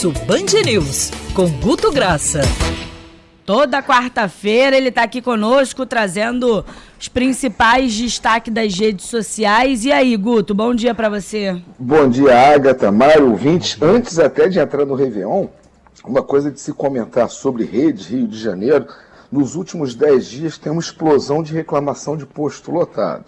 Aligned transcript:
Almoço 0.00 0.12
Band 0.24 0.62
News, 0.64 1.10
com 1.34 1.46
Guto 1.60 1.92
Graça. 1.92 2.40
Toda 3.44 3.82
quarta-feira 3.82 4.74
ele 4.74 4.88
está 4.88 5.02
aqui 5.02 5.20
conosco 5.20 5.84
trazendo 5.84 6.64
os 6.98 7.08
principais 7.08 7.94
destaques 7.94 8.52
das 8.52 8.78
redes 8.78 9.06
sociais. 9.06 9.84
E 9.84 9.92
aí, 9.92 10.16
Guto, 10.16 10.54
bom 10.54 10.74
dia 10.74 10.94
para 10.94 11.10
você. 11.10 11.60
Bom 11.78 12.08
dia, 12.08 12.54
Agatha, 12.54 12.90
Mário, 12.90 13.30
ouvintes. 13.30 13.76
Antes 13.82 14.18
até 14.18 14.48
de 14.48 14.58
entrar 14.58 14.86
no 14.86 14.94
Réveillon, 14.94 15.48
uma 16.02 16.22
coisa 16.22 16.50
de 16.50 16.58
se 16.60 16.72
comentar 16.72 17.28
sobre 17.28 17.64
rede 17.64 18.16
Rio 18.16 18.26
de 18.26 18.38
Janeiro, 18.38 18.86
nos 19.30 19.54
últimos 19.54 19.94
10 19.94 20.26
dias 20.26 20.58
tem 20.58 20.72
uma 20.72 20.80
explosão 20.80 21.42
de 21.42 21.52
reclamação 21.52 22.16
de 22.16 22.24
posto 22.24 22.70
lotado. 22.70 23.26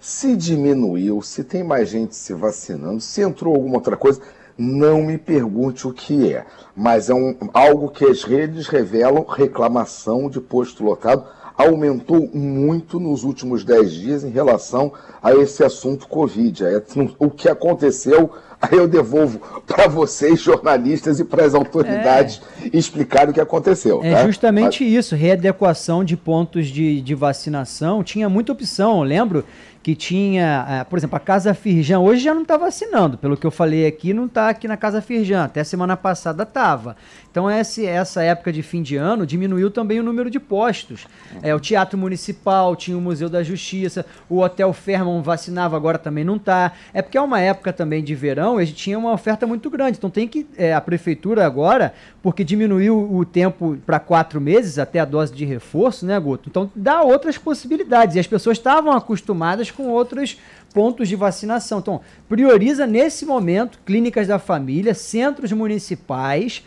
Se 0.00 0.36
diminuiu, 0.36 1.20
se 1.20 1.42
tem 1.42 1.64
mais 1.64 1.88
gente 1.88 2.14
se 2.14 2.32
vacinando, 2.32 3.00
se 3.00 3.22
entrou 3.22 3.54
alguma 3.54 3.76
outra 3.76 3.96
coisa, 3.96 4.20
não 4.56 5.02
me 5.02 5.18
pergunte 5.18 5.86
o 5.86 5.92
que 5.92 6.32
é, 6.32 6.44
mas 6.76 7.10
é 7.10 7.14
um, 7.14 7.36
algo 7.52 7.88
que 7.88 8.04
as 8.04 8.22
redes 8.22 8.66
revelam 8.66 9.24
reclamação 9.24 10.28
de 10.28 10.40
posto 10.40 10.84
lotado 10.84 11.24
aumentou 11.56 12.28
muito 12.32 12.98
nos 12.98 13.24
últimos 13.24 13.64
10 13.64 13.92
dias 13.92 14.24
em 14.24 14.30
relação 14.30 14.92
a 15.22 15.34
esse 15.34 15.62
assunto 15.62 16.08
Covid. 16.08 16.64
É, 16.64 16.82
o 17.18 17.30
que 17.30 17.48
aconteceu, 17.48 18.30
aí 18.60 18.78
eu 18.78 18.88
devolvo 18.88 19.40
para 19.66 19.86
vocês, 19.86 20.40
jornalistas, 20.40 21.20
e 21.20 21.24
para 21.24 21.44
as 21.44 21.54
autoridades 21.54 22.40
é. 22.62 22.76
explicar 22.76 23.28
o 23.28 23.32
que 23.32 23.40
aconteceu. 23.40 24.00
É 24.02 24.14
tá? 24.14 24.26
justamente 24.26 24.82
Mas... 24.82 24.92
isso, 24.92 25.14
readequação 25.14 26.04
de 26.04 26.16
pontos 26.16 26.68
de, 26.68 27.00
de 27.00 27.14
vacinação. 27.14 28.02
Tinha 28.02 28.28
muita 28.28 28.52
opção, 28.52 29.02
lembro 29.02 29.44
que 29.82 29.96
tinha, 29.96 30.66
é, 30.68 30.84
por 30.84 30.96
exemplo, 30.96 31.16
a 31.16 31.20
Casa 31.20 31.52
Firjan 31.54 31.98
hoje 31.98 32.22
já 32.22 32.32
não 32.32 32.42
está 32.42 32.56
vacinando, 32.56 33.18
pelo 33.18 33.36
que 33.36 33.44
eu 33.44 33.50
falei 33.50 33.86
aqui, 33.86 34.14
não 34.14 34.26
está 34.26 34.48
aqui 34.48 34.68
na 34.68 34.76
Casa 34.76 35.02
Firjan, 35.02 35.44
até 35.44 35.64
semana 35.64 35.96
passada 35.96 36.44
estava. 36.44 36.96
Então 37.30 37.48
essa 37.48 38.22
época 38.22 38.52
de 38.52 38.62
fim 38.62 38.82
de 38.82 38.94
ano 38.96 39.26
diminuiu 39.26 39.70
também 39.70 39.98
o 39.98 40.02
número 40.02 40.30
de 40.30 40.38
postos. 40.38 41.06
É, 41.42 41.54
o 41.54 41.58
Teatro 41.58 41.98
Municipal, 41.98 42.76
tinha 42.76 42.96
o 42.96 43.00
Museu 43.00 43.28
da 43.28 43.42
Justiça, 43.42 44.04
o 44.28 44.40
Hotel 44.40 44.72
Fairmont 44.72 45.24
vacinava, 45.24 45.74
agora 45.74 45.98
também 45.98 46.24
não 46.24 46.36
está. 46.36 46.72
É 46.92 47.00
porque 47.00 47.16
é 47.16 47.20
uma 47.20 47.40
época 47.40 47.72
também 47.72 48.04
de 48.04 48.14
verão, 48.14 48.58
a 48.58 48.64
gente 48.64 48.76
tinha 48.76 48.98
uma 48.98 49.12
oferta 49.12 49.46
muito 49.46 49.70
grande, 49.70 49.96
então 49.96 50.10
tem 50.10 50.28
que, 50.28 50.46
é, 50.56 50.74
a 50.74 50.80
prefeitura 50.80 51.44
agora, 51.44 51.94
porque 52.22 52.44
diminuiu 52.44 53.10
o 53.12 53.24
tempo 53.24 53.78
para 53.84 53.98
quatro 53.98 54.40
meses, 54.40 54.78
até 54.78 55.00
a 55.00 55.04
dose 55.04 55.32
de 55.32 55.44
reforço, 55.44 56.04
né, 56.04 56.20
Guto? 56.20 56.50
Então 56.50 56.70
dá 56.76 57.02
outras 57.02 57.38
possibilidades, 57.38 58.14
e 58.14 58.20
as 58.20 58.26
pessoas 58.26 58.58
estavam 58.58 58.92
acostumadas 58.92 59.71
com 59.72 59.88
outros 59.88 60.38
pontos 60.72 61.08
de 61.08 61.16
vacinação. 61.16 61.78
Então, 61.78 62.00
prioriza 62.28 62.86
nesse 62.86 63.26
momento 63.26 63.80
clínicas 63.84 64.26
da 64.26 64.38
família, 64.38 64.94
centros 64.94 65.52
municipais, 65.52 66.64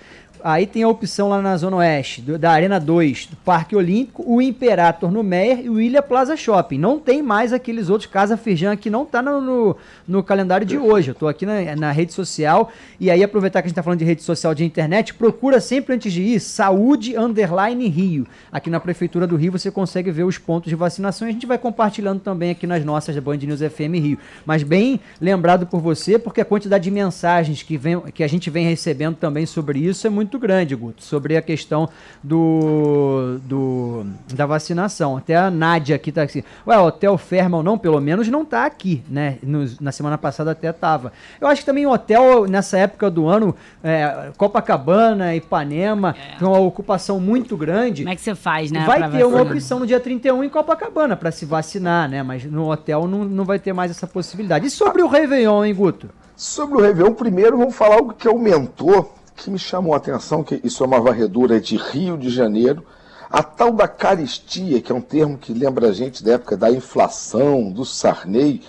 Aí 0.48 0.68
tem 0.68 0.84
a 0.84 0.88
opção 0.88 1.30
lá 1.30 1.42
na 1.42 1.58
Zona 1.58 1.78
Oeste, 1.78 2.22
do, 2.22 2.38
da 2.38 2.52
Arena 2.52 2.80
2, 2.80 3.30
do 3.32 3.36
Parque 3.38 3.76
Olímpico, 3.76 4.24
o 4.28 4.40
Imperator 4.40 5.10
no 5.10 5.24
Meyer 5.24 5.62
e 5.62 5.70
o 5.72 5.82
Ilha 5.82 6.04
Plaza 6.04 6.38
Shopping. 6.38 6.78
Não 6.78 7.00
tem 7.00 7.24
mais 7.24 7.52
aqueles 7.52 7.90
outros 7.90 8.12
Casa 8.12 8.38
Firjan 8.38 8.78
que 8.78 8.88
não 8.88 9.08
tá 9.08 9.24
no, 9.24 9.42
no, 9.42 9.76
no, 10.08 10.22
calendário 10.22 10.64
de 10.64 10.78
hoje. 10.78 11.10
Eu 11.10 11.16
tô 11.16 11.28
aqui 11.28 11.48
na, 11.48 11.76
na, 11.76 11.92
rede 11.92 12.14
social 12.14 12.72
e 13.00 13.10
aí 13.10 13.24
aproveitar 13.24 13.64
que 13.64 13.66
a 13.66 13.70
gente 13.70 13.76
tá 13.76 13.82
falando 13.82 13.98
de 13.98 14.06
rede 14.06 14.22
social 14.22 14.54
de 14.54 14.64
internet, 14.64 15.16
procura 15.16 15.60
sempre 15.60 15.96
antes 15.96 16.14
de 16.14 16.22
ir 16.22 16.40
Saúde 16.40 17.18
Underline 17.18 17.88
Rio. 17.88 18.28
Aqui 18.52 18.70
na 18.70 18.80
Prefeitura 18.80 19.26
do 19.26 19.36
Rio 19.36 19.52
você 19.52 19.72
consegue 19.72 20.12
ver 20.12 20.26
os 20.26 20.38
pontos 20.38 20.70
de 20.70 20.76
vacinação 20.76 21.28
e 21.28 21.32
a 21.32 21.34
gente 21.34 21.48
vai 21.48 21.58
compartilhando 21.58 22.20
também 22.20 22.52
aqui 22.52 22.68
nas 22.68 22.86
nossas 22.86 23.18
Band 23.18 23.38
News 23.38 23.62
FM 23.62 23.96
Rio. 23.96 24.20
Mas 24.46 24.62
bem 24.62 25.00
lembrado 25.20 25.66
por 25.66 25.82
você, 25.82 26.20
porque 26.20 26.40
a 26.40 26.46
quantidade 26.46 26.84
de 26.84 26.92
mensagens 26.92 27.64
que, 27.64 27.78
vem, 27.78 28.00
que 28.14 28.24
a 28.24 28.28
gente 28.28 28.52
vem 28.52 28.68
recebendo 28.68 29.16
também 29.16 29.48
sobre 29.48 29.80
isso 29.80 30.06
é 30.06 30.10
muito 30.12 30.35
muito 30.36 30.40
grande, 30.40 30.76
Guto, 30.76 31.04
sobre 31.04 31.38
a 31.38 31.42
questão 31.42 31.90
do, 32.22 33.40
do 33.44 34.06
da 34.34 34.46
vacinação. 34.46 35.18
Até 35.18 35.36
a 35.36 35.50
Nádia 35.50 35.96
aqui 35.96 36.12
tá 36.12 36.24
assim, 36.24 36.44
ué, 36.68 36.78
o 36.78 36.86
Hotel 36.86 37.18
Fermal 37.18 37.64
não, 37.64 37.78
pelo 37.78 38.00
menos 38.02 38.28
não 38.28 38.44
tá 38.44 38.66
aqui, 38.66 39.02
né? 39.10 39.38
na 39.80 39.92
semana 39.92 40.18
passada 40.18 40.52
até 40.52 40.72
tava. 40.72 41.14
Eu 41.40 41.48
acho 41.48 41.62
que 41.62 41.66
também 41.66 41.86
o 41.86 41.92
hotel, 41.92 42.46
nessa 42.48 42.78
época 42.78 43.10
do 43.10 43.28
ano, 43.28 43.56
é, 43.84 44.32
Copacabana, 44.38 45.34
Ipanema, 45.34 46.16
é. 46.18 46.38
tem 46.38 46.48
uma 46.48 46.60
ocupação 46.60 47.20
muito 47.20 47.56
grande. 47.56 48.04
Como 48.04 48.14
é 48.14 48.16
que 48.16 48.22
você 48.22 48.36
faz, 48.36 48.72
né? 48.72 48.84
Vai 48.86 49.00
ter 49.00 49.24
vacinar. 49.24 49.28
uma 49.28 49.42
opção 49.42 49.80
no 49.80 49.88
dia 49.88 50.00
31 50.00 50.44
em 50.44 50.50
Copacabana 50.50 51.16
para 51.16 51.32
se 51.32 51.46
vacinar, 51.46 52.10
né? 52.10 52.22
Mas 52.22 52.44
no 52.44 52.70
hotel 52.70 53.08
não, 53.08 53.24
não 53.24 53.46
vai 53.46 53.60
ter 53.60 53.74
mais 53.74 53.90
essa 53.92 54.06
possibilidade. 54.06 54.68
E 54.68 54.70
sobre 54.70 55.02
o 55.02 55.08
Réveillon, 55.08 55.64
hein, 55.64 55.74
Guto? 55.74 56.10
Sobre 56.36 56.78
o 56.78 56.82
Réveillon, 56.82 57.14
primeiro 57.14 57.58
vamos 57.58 57.76
falar 57.76 57.96
algo 57.96 58.14
que 58.14 58.28
aumentou 58.28 59.15
que 59.36 59.50
me 59.50 59.60
chamou 59.60 59.94
a 59.94 59.98
atenção, 59.98 60.44
que 60.44 60.60
isso 60.64 60.84
é 60.84 60.88
uma 60.88 61.02
varredura 61.02 61.60
de 61.60 61.76
Rio 61.76 62.18
de 62.18 62.30
Janeiro, 62.30 62.86
a 63.30 63.44
tal 63.44 63.72
da 63.72 63.88
caristia, 63.88 64.82
que 64.82 64.92
é 64.92 64.96
um 64.96 65.02
termo 65.02 65.38
que 65.38 65.54
lembra 65.54 65.90
a 65.90 65.92
gente 65.92 66.24
da 66.24 66.34
época 66.34 66.56
da 66.56 66.72
inflação, 66.72 67.72
do 67.72 67.84
Sarney, 67.84 68.62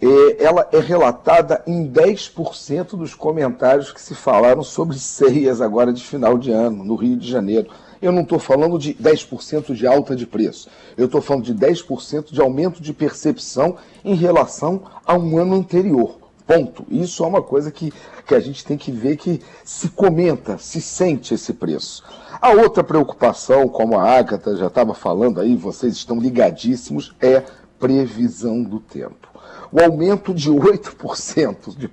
é, 0.00 0.44
ela 0.44 0.68
é 0.72 0.78
relatada 0.78 1.62
em 1.66 1.90
10% 1.90 2.96
dos 2.96 3.14
comentários 3.14 3.90
que 3.90 4.00
se 4.00 4.14
falaram 4.14 4.62
sobre 4.62 4.98
ceias 4.98 5.60
agora 5.60 5.92
de 5.92 6.02
final 6.02 6.36
de 6.36 6.50
ano, 6.50 6.84
no 6.84 6.94
Rio 6.94 7.16
de 7.16 7.28
Janeiro. 7.28 7.70
Eu 8.02 8.12
não 8.12 8.22
estou 8.22 8.38
falando 8.38 8.78
de 8.78 8.94
10% 8.94 9.74
de 9.74 9.86
alta 9.86 10.14
de 10.14 10.26
preço, 10.26 10.68
eu 10.96 11.06
estou 11.06 11.22
falando 11.22 11.44
de 11.44 11.54
10% 11.54 12.32
de 12.32 12.40
aumento 12.40 12.82
de 12.82 12.92
percepção 12.92 13.76
em 14.04 14.14
relação 14.14 14.82
a 15.06 15.14
um 15.16 15.38
ano 15.38 15.54
anterior. 15.54 16.23
Ponto. 16.46 16.84
Isso 16.90 17.24
é 17.24 17.26
uma 17.26 17.42
coisa 17.42 17.70
que, 17.70 17.92
que 18.26 18.34
a 18.34 18.40
gente 18.40 18.64
tem 18.64 18.76
que 18.76 18.92
ver 18.92 19.16
que 19.16 19.40
se 19.64 19.88
comenta, 19.88 20.58
se 20.58 20.80
sente 20.80 21.32
esse 21.32 21.54
preço. 21.54 22.04
A 22.40 22.50
outra 22.50 22.84
preocupação, 22.84 23.66
como 23.68 23.98
a 23.98 24.02
Agatha 24.02 24.54
já 24.56 24.66
estava 24.66 24.92
falando 24.92 25.40
aí, 25.40 25.56
vocês 25.56 25.94
estão 25.94 26.20
ligadíssimos, 26.20 27.14
é 27.20 27.42
previsão 27.78 28.62
do 28.62 28.78
tempo. 28.78 29.28
O 29.72 29.82
aumento 29.82 30.32
de 30.32 30.50
8% 30.50 31.76
de, 31.76 31.90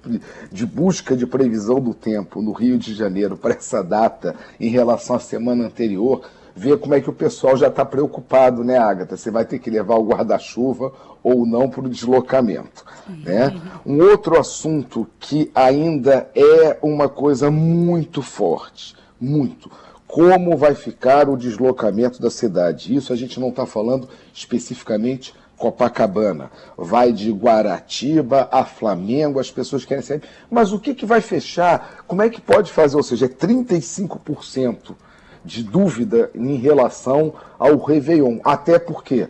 de 0.52 0.66
busca 0.66 1.16
de 1.16 1.26
previsão 1.26 1.80
do 1.80 1.94
tempo 1.94 2.42
no 2.42 2.52
Rio 2.52 2.78
de 2.78 2.94
Janeiro 2.94 3.38
para 3.38 3.56
essa 3.56 3.82
data 3.82 4.36
em 4.60 4.70
relação 4.70 5.16
à 5.16 5.20
semana 5.20 5.66
anterior 5.66 6.22
ver 6.56 6.78
como 6.80 6.94
é 6.94 7.02
que 7.02 7.10
o 7.10 7.14
pessoal 7.14 7.56
já 7.58 7.68
está 7.68 7.86
preocupado, 7.86 8.64
né, 8.64 8.78
Agatha? 8.78 9.18
Você 9.18 9.32
vai 9.32 9.46
ter 9.46 9.60
que 9.60 9.70
levar 9.70 9.96
o 9.96 10.06
guarda-chuva 10.06 10.92
ou 11.24 11.46
não 11.46 11.70
para 11.70 11.82
o 11.82 11.90
deslocamento. 11.90 12.86
Né? 13.24 13.60
Um 13.86 14.02
outro 14.02 14.40
assunto 14.40 15.08
que 15.20 15.52
ainda 15.54 16.30
é 16.36 16.78
uma 16.82 17.08
coisa 17.08 17.52
muito 17.52 18.22
forte, 18.22 18.96
muito. 19.20 19.72
Como 20.08 20.58
vai 20.58 20.76
ficar 20.76 21.30
o 21.30 21.38
deslocamento 21.38 22.22
da 22.22 22.30
cidade? 22.30 22.94
Isso 22.94 23.14
a 23.14 23.16
gente 23.16 23.40
não 23.40 23.50
está 23.50 23.66
falando 23.66 24.10
especificamente 24.34 25.34
Copacabana, 25.62 26.50
vai 26.76 27.14
de 27.14 27.32
Guaratiba 27.32 28.50
a 28.52 28.66
Flamengo, 28.66 29.40
as 29.40 29.52
pessoas 29.52 29.86
querem 29.86 30.04
saber. 30.04 30.24
Mas 30.50 30.74
o 30.74 30.80
que, 30.80 30.96
que 30.96 31.06
vai 31.06 31.22
fechar? 31.22 32.04
Como 32.08 32.24
é 32.24 32.30
que 32.32 32.42
pode 32.42 32.72
fazer? 32.72 32.98
Ou 32.98 33.04
seja, 33.04 33.28
é 33.28 33.30
35% 33.30 34.96
de 35.44 35.64
dúvida 35.64 36.30
em 36.36 36.56
relação 36.56 37.34
ao 37.58 37.78
Réveillon. 37.78 38.40
Até 38.44 38.78
porque 38.78 39.28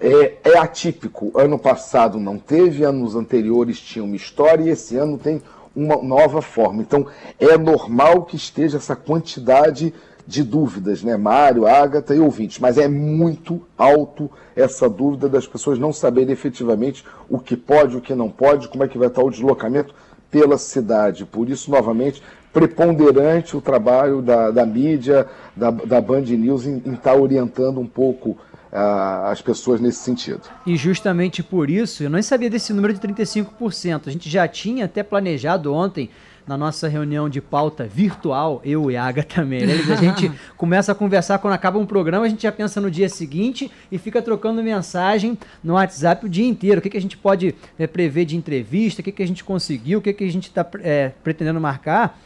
é, 0.00 0.34
é, 0.44 0.58
atípico. 0.58 1.32
Ano 1.34 1.58
passado 1.58 2.18
não 2.18 2.38
teve, 2.38 2.84
anos 2.84 3.14
anteriores 3.16 3.80
tinha 3.80 4.04
uma 4.04 4.16
história 4.16 4.64
e 4.64 4.70
esse 4.70 4.96
ano 4.96 5.18
tem 5.18 5.42
uma 5.74 5.96
nova 5.96 6.42
forma. 6.42 6.82
Então 6.82 7.06
é 7.38 7.56
normal 7.56 8.24
que 8.24 8.36
esteja 8.36 8.76
essa 8.76 8.94
quantidade 8.94 9.94
de 10.26 10.42
dúvidas, 10.42 11.02
né, 11.02 11.16
Mário, 11.18 11.66
Ágata 11.66 12.14
e 12.14 12.18
ouvintes, 12.18 12.58
mas 12.58 12.78
é 12.78 12.88
muito 12.88 13.60
alto 13.76 14.30
essa 14.56 14.88
dúvida 14.88 15.28
das 15.28 15.46
pessoas 15.46 15.78
não 15.78 15.92
saberem 15.92 16.32
efetivamente 16.32 17.04
o 17.28 17.38
que 17.38 17.54
pode, 17.56 17.96
o 17.96 18.00
que 18.00 18.14
não 18.14 18.30
pode, 18.30 18.68
como 18.68 18.84
é 18.84 18.88
que 18.88 18.96
vai 18.96 19.08
estar 19.08 19.22
o 19.22 19.30
deslocamento 19.30 19.94
pela 20.34 20.58
cidade. 20.58 21.24
Por 21.24 21.48
isso, 21.48 21.70
novamente, 21.70 22.20
preponderante 22.52 23.56
o 23.56 23.60
trabalho 23.60 24.20
da, 24.20 24.50
da 24.50 24.66
mídia, 24.66 25.28
da, 25.54 25.70
da 25.70 26.00
Band 26.00 26.22
News 26.22 26.66
em 26.66 26.78
estar 26.78 26.96
tá 26.96 27.14
orientando 27.14 27.78
um 27.78 27.86
pouco 27.86 28.30
uh, 28.30 29.26
as 29.30 29.40
pessoas 29.40 29.80
nesse 29.80 30.00
sentido. 30.00 30.40
E 30.66 30.76
justamente 30.76 31.40
por 31.40 31.70
isso, 31.70 32.02
eu 32.02 32.10
não 32.10 32.20
sabia 32.20 32.50
desse 32.50 32.72
número 32.72 32.92
de 32.92 32.98
35%. 32.98 34.08
A 34.08 34.10
gente 34.10 34.28
já 34.28 34.48
tinha 34.48 34.86
até 34.86 35.04
planejado 35.04 35.72
ontem 35.72 36.10
na 36.46 36.56
nossa 36.56 36.88
reunião 36.88 37.28
de 37.28 37.40
pauta 37.40 37.84
virtual, 37.84 38.60
eu 38.64 38.90
e 38.90 38.96
a 38.96 39.04
Aga 39.04 39.22
também. 39.22 39.66
Né? 39.66 39.74
A 39.74 39.96
gente 39.96 40.30
começa 40.56 40.92
a 40.92 40.94
conversar 40.94 41.38
quando 41.38 41.54
acaba 41.54 41.78
um 41.78 41.86
programa, 41.86 42.26
a 42.26 42.28
gente 42.28 42.42
já 42.42 42.52
pensa 42.52 42.80
no 42.80 42.90
dia 42.90 43.08
seguinte 43.08 43.70
e 43.90 43.98
fica 43.98 44.20
trocando 44.20 44.62
mensagem 44.62 45.38
no 45.62 45.74
WhatsApp 45.74 46.26
o 46.26 46.28
dia 46.28 46.46
inteiro. 46.46 46.78
O 46.78 46.82
que, 46.82 46.90
que 46.90 46.96
a 46.98 47.00
gente 47.00 47.16
pode 47.16 47.54
é, 47.78 47.86
prever 47.86 48.24
de 48.24 48.36
entrevista, 48.36 49.00
o 49.00 49.04
que, 49.04 49.12
que 49.12 49.22
a 49.22 49.26
gente 49.26 49.42
conseguiu, 49.42 49.98
o 49.98 50.02
que, 50.02 50.12
que 50.12 50.24
a 50.24 50.32
gente 50.32 50.48
está 50.48 50.66
é, 50.80 51.12
pretendendo 51.22 51.60
marcar 51.60 52.18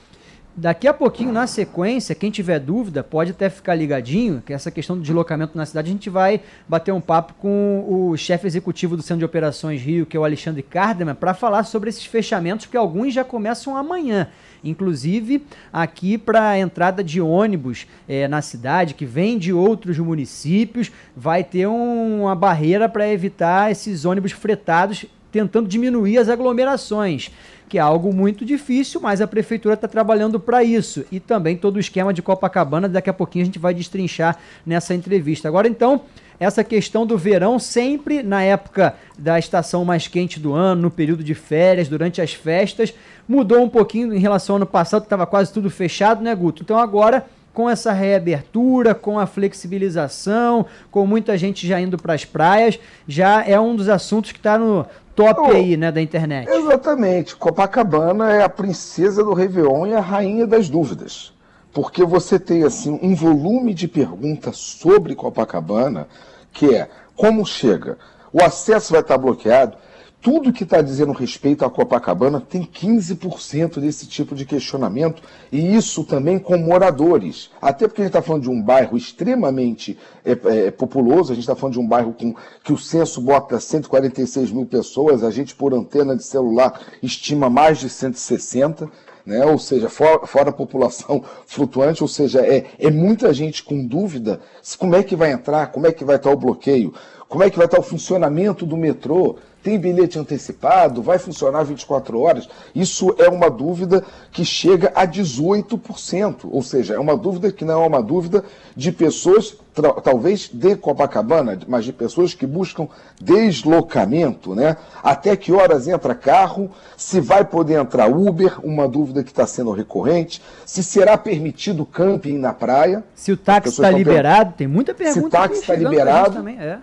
Daqui 0.61 0.89
a 0.89 0.93
pouquinho, 0.93 1.31
na 1.31 1.47
sequência, 1.47 2.17
quem 2.17 2.33
tiver 2.33 2.59
dúvida, 2.59 3.05
pode 3.05 3.31
até 3.31 3.49
ficar 3.49 3.77
ligadinho, 3.77 4.43
que 4.45 4.53
essa 4.53 4.73
questão 4.73 4.97
do 4.97 5.03
deslocamento 5.03 5.57
na 5.57 5.65
cidade, 5.65 5.89
a 5.89 5.93
gente 5.93 6.11
vai 6.11 6.41
bater 6.69 6.91
um 6.91 7.01
papo 7.01 7.35
com 7.35 7.85
o 7.89 8.17
chefe 8.17 8.45
executivo 8.45 8.97
do 8.97 9.03
Centro 9.03 9.21
de 9.21 9.25
Operações 9.25 9.81
Rio, 9.81 10.05
que 10.05 10.17
é 10.17 10.21
o 10.21 10.25
Alexandre 10.25 10.65
Cardeman, 10.65 11.15
para 11.15 11.33
falar 11.33 11.63
sobre 11.63 11.91
esses 11.91 12.05
fechamentos, 12.05 12.67
porque 12.67 12.77
alguns 12.77 13.15
já 13.15 13.23
começam 13.23 13.77
amanhã. 13.77 14.27
Inclusive 14.65 15.47
aqui 15.73 16.19
para 16.19 16.49
a 16.49 16.59
entrada 16.59 17.05
de 17.05 17.21
ônibus 17.21 17.87
é, 18.09 18.27
na 18.27 18.43
cidade, 18.43 18.95
que 18.95 19.07
vem 19.07 19.39
de 19.39 19.53
outros 19.53 19.97
municípios, 20.01 20.91
vai 21.17 21.45
ter 21.45 21.69
um, 21.69 22.23
uma 22.23 22.35
barreira 22.35 22.89
para 22.89 23.09
evitar 23.09 23.71
esses 23.71 24.05
ônibus 24.05 24.33
fretados, 24.33 25.07
tentando 25.31 25.69
diminuir 25.69 26.19
as 26.19 26.29
aglomerações 26.29 27.31
que 27.69 27.79
é 27.79 27.81
algo 27.81 28.13
muito 28.13 28.45
difícil, 28.45 29.01
mas 29.01 29.21
a 29.21 29.27
prefeitura 29.27 29.75
está 29.75 29.87
trabalhando 29.87 30.41
para 30.41 30.65
isso. 30.65 31.05
E 31.13 31.21
também 31.21 31.57
todo 31.57 31.77
o 31.77 31.81
esquema 31.81 32.15
de 32.15 32.23
Copacabana, 32.23 32.89
daqui 32.89 33.11
a 33.11 33.13
pouquinho 33.13 33.43
a 33.43 33.47
gente 33.47 33.59
vai 33.59 33.75
destrinchar 33.75 34.39
nessa 34.65 34.95
entrevista. 34.95 35.47
Agora 35.47 35.69
então, 35.69 36.01
essa 36.41 36.65
questão 36.65 37.07
do 37.07 37.19
verão 37.19 37.59
sempre 37.59 38.23
na 38.23 38.43
época 38.43 38.95
da 39.19 39.39
estação 39.39 39.85
mais 39.85 40.09
quente 40.09 40.41
do 40.41 40.55
ano, 40.55 40.83
no 40.83 40.91
período 40.91 41.23
de 41.23 41.35
férias, 41.35 41.89
durante 41.89 42.23
as 42.23 42.33
festas, 42.33 42.95
mudou 43.29 43.63
um 43.63 43.69
pouquinho 43.69 44.15
em 44.15 44.19
relação 44.19 44.55
ao 44.55 44.59
ano 44.59 44.67
passado, 44.67 45.03
que 45.03 45.07
estava 45.07 45.27
quase 45.27 45.53
tudo 45.53 45.69
fechado, 45.69 46.23
né, 46.23 46.35
Guto? 46.35 46.63
Então 46.63 46.79
agora 46.79 47.27
com 47.59 47.69
essa 47.69 47.91
reabertura, 47.91 48.95
com 48.95 49.19
a 49.19 49.27
flexibilização, 49.27 50.65
com 50.93 51.05
muita 51.05 51.37
gente 51.37 51.67
já 51.67 51.81
indo 51.81 51.99
para 51.99 52.15
as 52.15 52.25
praias, 52.25 52.79
já 53.05 53.45
é 53.45 53.59
um 53.59 53.75
dos 53.75 53.89
assuntos 53.89 54.31
que 54.31 54.39
está 54.39 54.57
no 54.57 54.87
top 55.17 55.41
oh, 55.41 55.51
aí, 55.51 55.77
né, 55.77 55.91
da 55.91 56.01
internet. 56.01 56.49
Exatamente. 56.49 57.35
Copacabana 57.35 58.31
é 58.31 58.45
a 58.45 58.49
princesa 58.49 59.25
do 59.25 59.35
Réveillon 59.35 59.89
e 59.89 59.93
a 59.93 60.01
rainha 60.01 60.47
das 60.47 60.69
dúvidas. 60.69 61.33
Porque 61.73 62.05
você 62.05 62.39
tem, 62.39 62.63
assim, 62.63 62.97
um 63.03 63.13
volume 63.13 63.75
de 63.75 63.89
perguntas 63.89 64.57
sobre 64.57 65.17
Copacabana 65.17 66.07
que 66.53 66.73
é 66.73 66.89
como 67.17 67.45
chega? 67.45 67.99
O 68.33 68.41
acesso 68.41 68.93
vai 68.93 69.01
estar 69.01 69.19
bloqueado? 69.19 69.77
Tudo 70.21 70.53
que 70.53 70.65
está 70.65 70.83
dizendo 70.83 71.13
respeito 71.13 71.65
à 71.65 71.71
Copacabana 71.71 72.41
tem 72.41 72.63
15% 72.63 73.79
desse 73.79 74.07
tipo 74.07 74.35
de 74.35 74.45
questionamento, 74.45 75.23
e 75.51 75.77
isso 75.77 76.03
também 76.03 76.41
com 76.41 76.57
moradores. 76.57 77.51
Até 77.63 77.87
porque 77.87 78.03
a 78.03 78.05
gente 78.05 78.11
está 78.11 78.23
falando 78.23 78.43
de 78.43 78.51
um 78.51 78.61
bairro 78.61 78.97
extremamente 78.97 79.97
é, 80.25 80.33
é, 80.67 80.71
populoso, 80.73 81.31
a 81.31 81.35
gente 81.35 81.45
está 81.45 81.55
falando 81.55 81.75
de 81.75 81.81
um 81.81 81.87
bairro 81.87 82.13
com, 82.13 82.35
que 82.65 82.73
o 82.73 82.79
censo 82.79 83.21
bota 83.21 83.61
146 83.61 84.51
mil 84.51 84.67
pessoas, 84.67 85.23
a 85.23 85.31
gente 85.31 85.55
por 85.55 85.73
antena 85.73 86.17
de 86.17 86.25
celular 86.25 86.81
estima 87.01 87.49
mais 87.49 87.79
de 87.79 87.89
160. 87.89 88.91
Né? 89.27 89.45
ou 89.45 89.59
seja, 89.59 89.91
fora, 89.91 90.27
fora, 90.27 90.49
a 90.49 90.53
população 90.55 91.23
flutuante, 91.47 92.03
ou 92.03 92.09
seja, 92.09 92.41
é, 92.41 92.65
é 92.79 92.91
muita 92.91 93.31
gente 93.35 93.63
com 93.63 93.87
dúvida 93.87 94.41
como 94.79 94.97
é 94.97 95.03
que 95.03 95.15
vai 95.15 95.33
entrar, 95.33 95.67
como 95.67 95.87
é 95.87 95.93
que 95.93 96.03
vai 96.03 96.17
estar 96.17 96.31
o 96.31 96.37
bloqueio, 96.37 96.95
como 97.29 97.45
é 97.45 97.51
que 97.51 97.59
vai 97.59 97.67
estar 97.67 97.79
o 97.79 97.83
funcionamento 97.83 98.65
do 98.65 98.75
metrô, 98.75 99.37
tem 99.63 99.79
bilhete 99.79 100.19
antecipado? 100.19 101.03
Vai 101.03 101.19
funcionar 101.19 101.65
24 101.65 102.21
horas? 102.21 102.49
Isso 102.75 103.15
é 103.19 103.29
uma 103.29 103.51
dúvida 103.51 104.05
que 104.31 104.45
chega 104.45 104.93
a 104.95 105.07
18%. 105.07 106.49
Ou 106.51 106.63
seja, 106.63 106.95
é 106.95 106.99
uma 106.99 107.17
dúvida 107.17 107.51
que 107.51 107.65
não 107.65 107.83
é 107.83 107.87
uma 107.87 108.03
dúvida 108.03 108.45
de 108.77 108.93
pessoas, 108.93 109.57
talvez 110.03 110.49
de 110.53 110.77
Copacabana, 110.77 111.59
mas 111.67 111.85
de 111.85 111.93
pessoas 111.93 112.35
que 112.35 112.47
buscam 112.47 112.89
deslocamento, 113.21 114.55
né? 114.55 114.77
Até 115.03 115.37
que 115.37 115.53
horas 115.53 115.89
entra 115.89 116.15
carro? 116.15 116.71
Se 116.97 117.21
vai 117.21 117.45
poder 117.45 117.81
entrar 117.81 118.09
Uber? 118.09 118.59
Uma 118.65 118.89
dúvida 118.89 119.23
que 119.25 119.31
está 119.31 119.47
sendo 119.47 119.73
recorrente. 119.73 120.41
Se 120.65 120.83
será 120.83 121.19
permitido 121.19 121.85
camping 121.85 122.39
na 122.39 122.53
praia? 122.53 123.05
Se 123.15 123.33
o 123.33 123.37
táxi 123.37 123.71
está 123.71 123.91
liberado? 123.91 124.55
Tem 124.57 124.67
muita 124.67 124.95
pergunta. 124.95 125.21
Se 125.21 125.27
o 125.27 125.31
táxi 125.31 125.61
está 125.61 125.75
liberado? 125.75 126.35
Também, 126.37 126.59
é. 126.59 126.79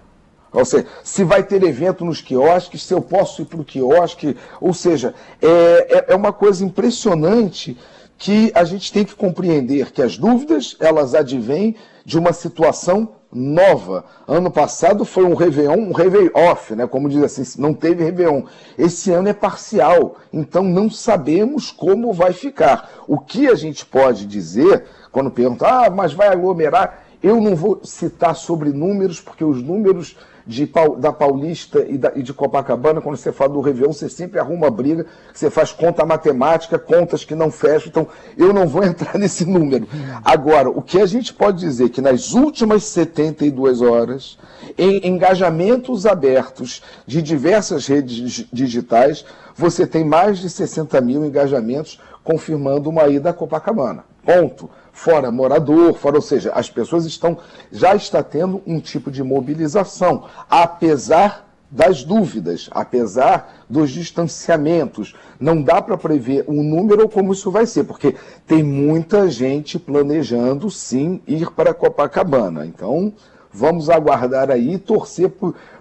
Ou 0.55 0.65
seja, 0.65 0.87
se 1.03 1.23
vai 1.23 1.43
ter 1.43 1.61
evento 1.63 2.05
nos 2.05 2.21
quiosques, 2.21 2.83
se 2.83 2.93
eu 2.93 3.01
posso 3.01 3.41
ir 3.41 3.45
para 3.45 3.59
o 3.59 3.65
quiosque. 3.65 4.37
Ou 4.61 4.73
seja, 4.73 5.13
é, 5.41 5.47
é, 5.49 6.13
é 6.13 6.15
uma 6.15 6.31
coisa 6.31 6.63
impressionante 6.63 7.77
que 8.17 8.51
a 8.55 8.63
gente 8.63 8.91
tem 8.93 9.03
que 9.03 9.13
compreender 9.13 9.91
que 9.91 10.01
as 10.01 10.17
dúvidas, 10.17 10.77
elas 10.79 11.13
advêm 11.13 11.75
de 12.05 12.17
uma 12.17 12.31
situação 12.31 13.09
nova. 13.33 14.05
Ano 14.25 14.49
passado 14.49 15.03
foi 15.03 15.25
um 15.25 15.33
Réveillon, 15.33 15.89
um 15.89 15.91
Réveillon 15.91 16.31
off, 16.33 16.73
né? 16.73 16.87
como 16.87 17.09
diz 17.09 17.21
assim, 17.21 17.61
não 17.61 17.73
teve 17.73 18.05
Réveillon. 18.05 18.43
Esse 18.77 19.11
ano 19.11 19.27
é 19.27 19.33
parcial, 19.33 20.15
então 20.31 20.63
não 20.63 20.89
sabemos 20.89 21.69
como 21.69 22.13
vai 22.13 22.31
ficar. 22.31 23.03
O 23.05 23.19
que 23.19 23.47
a 23.47 23.55
gente 23.55 23.85
pode 23.85 24.25
dizer, 24.25 24.85
quando 25.11 25.29
perguntar, 25.29 25.87
ah, 25.87 25.89
mas 25.89 26.13
vai 26.13 26.29
aglomerar, 26.29 27.03
eu 27.21 27.41
não 27.41 27.55
vou 27.55 27.81
citar 27.83 28.35
sobre 28.35 28.69
números, 28.69 29.19
porque 29.19 29.43
os 29.43 29.61
números 29.61 30.15
de, 30.45 30.69
da 30.99 31.11
Paulista 31.11 31.85
e, 31.87 31.97
da, 31.97 32.11
e, 32.15 32.21
de 32.21 32.33
Copacabana, 32.33 33.01
quando 33.01 33.17
você 33.17 33.31
fala 33.31 33.53
do 33.53 33.61
Réveillon, 33.61 33.91
você 33.91 34.07
sempre 34.07 34.39
arruma 34.39 34.69
briga, 34.69 35.05
você 35.33 35.49
faz 35.49 35.71
conta 35.71 36.05
matemática, 36.05 36.77
contas 36.77 37.25
que 37.25 37.33
não 37.33 37.49
fecham, 37.49 37.87
então 37.89 38.07
eu 38.37 38.53
não 38.53 38.67
vou 38.67 38.83
entrar 38.85 39.17
nesse 39.17 39.45
número. 39.45 39.87
Agora, 40.23 40.69
o 40.69 40.81
que 40.81 40.99
a 40.99 41.05
gente 41.05 41.33
pode 41.33 41.59
dizer 41.59 41.85
é 41.85 41.89
que 41.89 42.01
nas 42.01 42.33
últimas 42.33 42.83
72 42.83 43.81
horas, 43.81 44.37
em 44.77 45.07
engajamentos 45.07 46.05
abertos 46.05 46.83
de 47.07 47.21
diversas 47.21 47.87
redes 47.87 48.45
digitais, 48.51 49.25
você 49.55 49.87
tem 49.87 50.03
mais 50.03 50.37
de 50.37 50.49
60 50.49 50.99
mil 51.01 51.25
engajamentos 51.25 51.99
confirmando 52.23 52.89
uma 52.89 53.07
ida 53.07 53.29
a 53.29 53.33
Copacabana. 53.33 54.03
Ponto 54.23 54.69
fora 54.95 55.29
morador, 55.29 55.93
fora, 55.93 56.15
ou 56.15 56.21
seja, 56.21 56.53
as 56.53 56.69
pessoas 56.69 57.05
estão 57.05 57.37
já 57.69 57.93
está 57.93 58.23
tendo 58.23 58.61
um 58.65 58.79
tipo 58.79 59.11
de 59.11 59.21
mobilização, 59.21 60.23
apesar 60.49 61.45
das 61.69 62.05
dúvidas, 62.05 62.69
apesar 62.71 63.65
dos 63.69 63.91
distanciamentos. 63.91 65.13
Não 65.37 65.61
dá 65.61 65.81
para 65.81 65.97
prever 65.97 66.45
o 66.47 66.63
número 66.63 67.03
ou 67.03 67.09
como 67.09 67.33
isso 67.33 67.51
vai 67.51 67.65
ser, 67.65 67.83
porque 67.83 68.15
tem 68.47 68.63
muita 68.63 69.29
gente 69.29 69.77
planejando 69.77 70.71
sim 70.71 71.21
ir 71.27 71.51
para 71.51 71.73
Copacabana. 71.73 72.65
Então, 72.65 73.11
vamos 73.51 73.89
aguardar 73.89 74.49
aí 74.49 74.77
torcer 74.77 75.29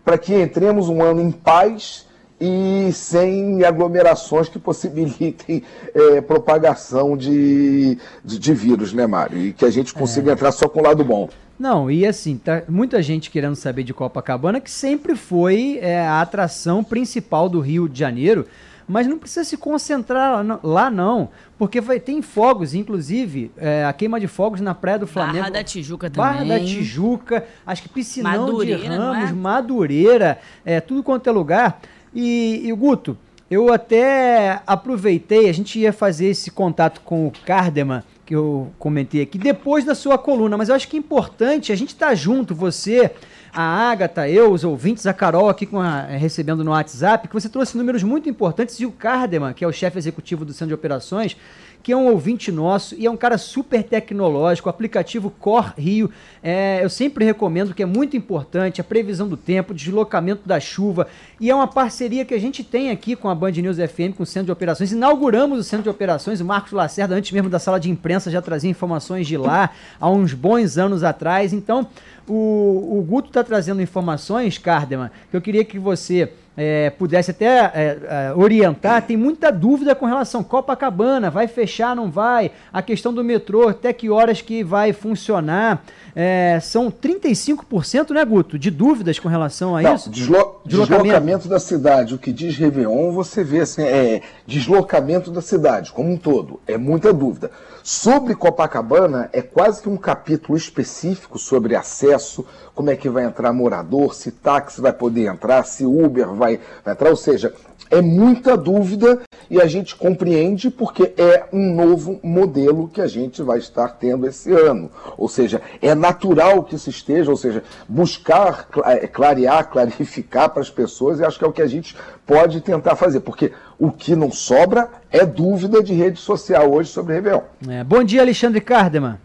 para 0.04 0.18
que 0.18 0.34
entremos 0.34 0.88
um 0.88 1.00
ano 1.00 1.20
em 1.20 1.30
paz 1.30 2.04
e 2.44 2.92
sem 2.92 3.64
aglomerações 3.64 4.48
que 4.48 4.58
possibilitem 4.58 5.62
é, 5.94 6.20
propagação 6.22 7.16
de, 7.16 7.96
de, 8.22 8.38
de, 8.38 8.54
vírus, 8.54 8.92
né, 8.92 9.06
Mário? 9.06 9.38
E 9.38 9.52
que 9.52 9.64
a 9.64 9.70
gente 9.70 9.94
consiga 9.94 10.30
é. 10.30 10.34
entrar 10.34 10.52
só 10.52 10.68
com 10.68 10.80
o 10.80 10.82
lado 10.82 11.02
bom. 11.02 11.28
Não, 11.58 11.90
e 11.90 12.04
assim, 12.04 12.36
tá 12.36 12.62
muita 12.68 13.00
gente 13.00 13.30
querendo 13.30 13.54
saber 13.54 13.84
de 13.84 13.94
Copacabana, 13.94 14.60
que 14.60 14.70
sempre 14.70 15.14
foi 15.14 15.78
é, 15.80 16.00
a 16.00 16.20
atração 16.20 16.84
principal 16.84 17.48
do 17.48 17.60
Rio 17.60 17.88
de 17.88 17.98
Janeiro, 17.98 18.46
mas 18.86 19.06
não 19.06 19.18
precisa 19.18 19.44
se 19.44 19.56
concentrar 19.56 20.44
lá, 20.62 20.90
não, 20.90 21.30
porque 21.56 21.80
vai 21.80 21.98
ter 21.98 22.20
fogos, 22.20 22.74
inclusive, 22.74 23.50
é, 23.56 23.84
a 23.84 23.92
queima 23.92 24.20
de 24.20 24.26
fogos 24.26 24.60
na 24.60 24.74
Praia 24.74 24.98
do 24.98 25.06
Flamengo. 25.06 25.38
Barra 25.38 25.50
da 25.50 25.64
Tijuca 25.64 26.10
também. 26.10 26.30
Barra 26.30 26.44
da 26.44 26.60
Tijuca, 26.60 27.46
acho 27.66 27.82
que 27.82 27.88
Piscinão 27.88 28.46
Madureira, 28.46 28.82
de 28.82 28.86
Ramos, 28.88 29.30
é? 29.30 29.32
Madureira, 29.32 30.38
é, 30.64 30.80
tudo 30.80 31.02
quanto 31.02 31.28
é 31.28 31.32
lugar. 31.32 31.80
E, 32.14 32.62
e 32.64 32.72
Guto, 32.72 33.16
eu 33.50 33.72
até 33.72 34.62
aproveitei, 34.66 35.48
a 35.48 35.52
gente 35.52 35.78
ia 35.78 35.92
fazer 35.92 36.26
esse 36.26 36.50
contato 36.50 37.00
com 37.00 37.26
o 37.26 37.32
Cardeman, 37.44 38.02
que 38.24 38.34
eu 38.34 38.72
comentei 38.78 39.20
aqui, 39.20 39.36
depois 39.36 39.84
da 39.84 39.94
sua 39.94 40.16
coluna, 40.16 40.56
mas 40.56 40.68
eu 40.68 40.74
acho 40.74 40.88
que 40.88 40.96
é 40.96 40.98
importante 40.98 41.70
a 41.70 41.76
gente 41.76 41.90
estar 41.90 42.08
tá 42.08 42.14
junto, 42.14 42.54
você, 42.54 43.10
a 43.52 43.62
Agatha, 43.62 44.28
eu, 44.28 44.50
os 44.50 44.64
ouvintes, 44.64 45.06
a 45.06 45.12
Carol 45.12 45.48
aqui 45.48 45.68
a, 45.74 46.06
recebendo 46.16 46.64
no 46.64 46.70
WhatsApp, 46.70 47.28
que 47.28 47.34
você 47.34 47.48
trouxe 47.48 47.76
números 47.76 48.02
muito 48.02 48.28
importantes 48.28 48.80
e 48.80 48.86
o 48.86 48.92
Cardeman, 48.92 49.52
que 49.52 49.62
é 49.62 49.68
o 49.68 49.72
chefe 49.72 49.98
executivo 49.98 50.44
do 50.44 50.52
Centro 50.52 50.68
de 50.68 50.74
Operações, 50.74 51.36
que 51.84 51.92
é 51.92 51.96
um 51.96 52.06
ouvinte 52.06 52.50
nosso 52.50 52.94
e 52.94 53.04
é 53.04 53.10
um 53.10 53.16
cara 53.16 53.36
super 53.36 53.82
tecnológico, 53.82 54.68
o 54.68 54.70
aplicativo 54.70 55.30
Cor 55.30 55.74
Rio. 55.76 56.10
É, 56.42 56.82
eu 56.82 56.88
sempre 56.88 57.26
recomendo 57.26 57.74
que 57.74 57.82
é 57.82 57.86
muito 57.86 58.16
importante 58.16 58.80
a 58.80 58.84
previsão 58.84 59.28
do 59.28 59.36
tempo, 59.36 59.74
deslocamento 59.74 60.48
da 60.48 60.58
chuva. 60.58 61.06
E 61.38 61.50
é 61.50 61.54
uma 61.54 61.66
parceria 61.66 62.24
que 62.24 62.32
a 62.32 62.40
gente 62.40 62.64
tem 62.64 62.90
aqui 62.90 63.14
com 63.14 63.28
a 63.28 63.34
Band 63.34 63.50
News 63.50 63.76
FM, 63.76 64.16
com 64.16 64.22
o 64.22 64.26
Centro 64.26 64.46
de 64.46 64.52
Operações. 64.52 64.92
Inauguramos 64.92 65.58
o 65.58 65.62
Centro 65.62 65.82
de 65.82 65.90
Operações, 65.90 66.40
o 66.40 66.44
Marcos 66.46 66.72
Lacerda, 66.72 67.14
antes 67.14 67.30
mesmo 67.32 67.50
da 67.50 67.58
sala 67.58 67.78
de 67.78 67.90
imprensa, 67.90 68.30
já 68.30 68.40
trazia 68.40 68.70
informações 68.70 69.26
de 69.26 69.36
lá 69.36 69.68
há 70.00 70.08
uns 70.08 70.32
bons 70.32 70.78
anos 70.78 71.04
atrás. 71.04 71.52
Então, 71.52 71.86
o, 72.26 72.98
o 72.98 73.04
Guto 73.06 73.28
está 73.28 73.44
trazendo 73.44 73.82
informações, 73.82 74.56
Cardeman, 74.56 75.10
que 75.30 75.36
eu 75.36 75.42
queria 75.42 75.62
que 75.66 75.78
você 75.78 76.32
é, 76.56 76.90
pudesse 76.90 77.30
até 77.30 77.46
é, 77.46 77.98
é, 78.08 78.32
orientar, 78.34 79.02
tem 79.02 79.16
muita 79.16 79.50
dúvida 79.50 79.94
com 79.94 80.06
relação 80.06 80.42
Copacabana, 80.42 81.30
vai 81.30 81.46
fechar, 81.48 81.96
não 81.96 82.10
vai? 82.10 82.50
A 82.72 82.82
questão 82.82 83.12
do 83.12 83.24
metrô, 83.24 83.68
até 83.68 83.92
que 83.92 84.08
horas 84.08 84.40
que 84.40 84.62
vai 84.62 84.92
funcionar? 84.92 85.84
É, 86.14 86.58
são 86.62 86.90
35%, 86.90 88.10
né, 88.10 88.24
Guto, 88.24 88.58
de 88.58 88.70
dúvidas 88.70 89.18
com 89.18 89.28
relação 89.28 89.76
a 89.76 89.82
não, 89.82 89.94
isso? 89.94 90.10
Deslo 90.10 90.60
deslocamento. 90.64 91.04
deslocamento. 91.04 91.48
da 91.48 91.58
cidade. 91.58 92.14
O 92.14 92.18
que 92.18 92.32
diz 92.32 92.56
Réveillon, 92.56 93.12
você 93.12 93.42
vê 93.42 93.60
assim, 93.60 93.82
é 93.82 94.22
deslocamento 94.46 95.30
da 95.30 95.40
cidade 95.40 95.92
como 95.92 96.12
um 96.12 96.16
todo. 96.16 96.60
É 96.66 96.78
muita 96.78 97.12
dúvida. 97.12 97.50
Sobre 97.86 98.34
Copacabana, 98.34 99.28
é 99.30 99.42
quase 99.42 99.82
que 99.82 99.90
um 99.90 99.96
capítulo 99.98 100.56
específico 100.56 101.38
sobre 101.38 101.76
acesso, 101.76 102.42
como 102.74 102.88
é 102.88 102.96
que 102.96 103.10
vai 103.10 103.24
entrar 103.24 103.52
morador, 103.52 104.14
se 104.14 104.30
táxi 104.30 104.80
vai 104.80 104.90
poder 104.90 105.26
entrar, 105.26 105.66
se 105.66 105.84
Uber 105.84 106.28
vai, 106.28 106.58
vai 106.82 106.94
entrar. 106.94 107.10
Ou 107.10 107.16
seja, 107.16 107.52
é 107.90 108.00
muita 108.00 108.56
dúvida 108.56 109.20
e 109.50 109.60
a 109.60 109.66
gente 109.66 109.94
compreende 109.94 110.70
porque 110.70 111.14
é 111.16 111.46
um 111.52 111.74
novo 111.74 112.20
modelo 112.22 112.88
que 112.88 113.00
a 113.00 113.06
gente 113.06 113.42
vai 113.42 113.58
estar 113.58 113.88
tendo 113.88 114.26
esse 114.26 114.52
ano. 114.52 114.90
Ou 115.16 115.28
seja, 115.28 115.60
é 115.80 115.94
natural 115.94 116.62
que 116.64 116.78
se 116.78 116.90
esteja, 116.90 117.30
ou 117.30 117.36
seja, 117.36 117.62
buscar 117.88 118.68
é, 118.84 119.06
clarear, 119.06 119.70
clarificar 119.70 120.50
para 120.50 120.62
as 120.62 120.70
pessoas, 120.70 121.20
e 121.20 121.24
acho 121.24 121.38
que 121.38 121.44
é 121.44 121.48
o 121.48 121.52
que 121.52 121.62
a 121.62 121.66
gente 121.66 121.96
pode 122.26 122.60
tentar 122.60 122.96
fazer, 122.96 123.20
porque 123.20 123.52
o 123.78 123.90
que 123.90 124.16
não 124.16 124.30
sobra 124.30 124.88
é 125.10 125.24
dúvida 125.24 125.82
de 125.82 125.94
rede 125.94 126.18
social 126.18 126.72
hoje 126.72 126.90
sobre 126.90 127.14
Réveillon. 127.14 127.42
É, 127.68 127.84
bom 127.84 128.02
dia, 128.02 128.22
Alexandre 128.22 128.60
Cardeman. 128.60 129.18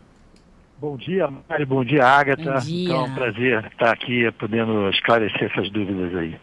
Bom 0.80 0.96
dia, 0.96 1.28
Mário. 1.28 1.68
Bom 1.68 1.84
dia, 1.84 2.06
Agatha. 2.06 2.54
Bom 2.54 2.60
dia. 2.60 2.86
Então, 2.86 3.06
é 3.06 3.10
um 3.10 3.14
prazer 3.14 3.66
estar 3.66 3.92
aqui 3.92 4.32
podendo 4.40 4.90
esclarecer 4.90 5.52
essas 5.52 5.70
dúvidas 5.70 6.16
aí. 6.16 6.38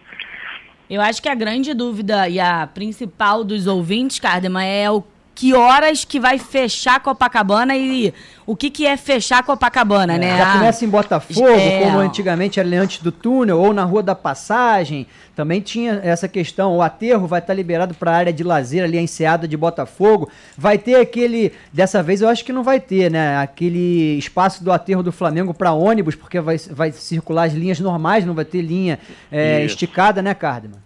Eu 0.89 1.01
acho 1.01 1.21
que 1.21 1.29
a 1.29 1.35
grande 1.35 1.75
dúvida 1.75 2.29
e 2.29 2.39
a 2.39 2.67
principal 2.67 3.43
dos 3.43 3.67
ouvintes, 3.67 4.21
Cardema, 4.21 4.63
é 4.63 4.91
o 4.91 5.03
que 5.37 5.53
horas 5.53 6.03
que 6.03 6.19
vai 6.19 6.39
fechar 6.39 6.99
Copacabana 7.01 7.77
e 7.77 8.13
o 8.47 8.57
que, 8.57 8.71
que 8.71 8.87
é 8.87 8.97
fechar 8.97 9.43
Copacabana, 9.43 10.15
é, 10.15 10.19
né? 10.19 10.39
Já 10.39 10.53
começa 10.55 10.85
em 10.85 10.89
Botafogo, 10.89 11.47
é... 11.47 11.83
como 11.83 11.99
antigamente 11.99 12.59
era 12.59 12.69
antes 12.81 13.03
do 13.03 13.13
túnel, 13.13 13.61
ou 13.61 13.75
na 13.75 13.85
Rua 13.85 14.03
da 14.03 14.15
Passagem. 14.15 15.07
Também 15.35 15.61
tinha 15.61 16.01
essa 16.03 16.27
questão. 16.27 16.75
O 16.75 16.81
aterro 16.81 17.27
vai 17.27 17.41
estar 17.41 17.53
liberado 17.53 17.95
para 17.95 18.13
a 18.13 18.15
área 18.15 18.33
de 18.33 18.43
lazer 18.43 18.83
ali, 18.83 18.97
a 18.97 19.03
enseada 19.03 19.47
de 19.47 19.59
Botafogo. 19.59 20.31
Vai 20.57 20.79
ter 20.79 20.95
aquele. 20.95 21.53
Dessa 21.71 22.03
vez 22.03 22.23
eu 22.23 22.31
acho 22.31 22.43
que 22.43 22.53
não 22.53 22.63
vai 22.63 22.81
ter, 22.81 23.11
né? 23.11 23.37
Aquele 23.37 24.17
espaço 24.17 24.65
do 24.65 24.73
aterro 24.73 25.03
do 25.03 25.13
Flamengo 25.13 25.53
para 25.53 25.71
ônibus, 25.73 26.15
porque 26.15 26.41
vai, 26.41 26.57
vai 26.71 26.93
circular 26.93 27.45
as 27.45 27.53
linhas 27.53 27.79
normais, 27.79 28.25
não 28.25 28.33
vai 28.33 28.47
ter 28.47 28.63
linha 28.63 28.99
é, 29.31 29.63
esticada, 29.63 30.23
né, 30.23 30.33
Cardeman? 30.33 30.86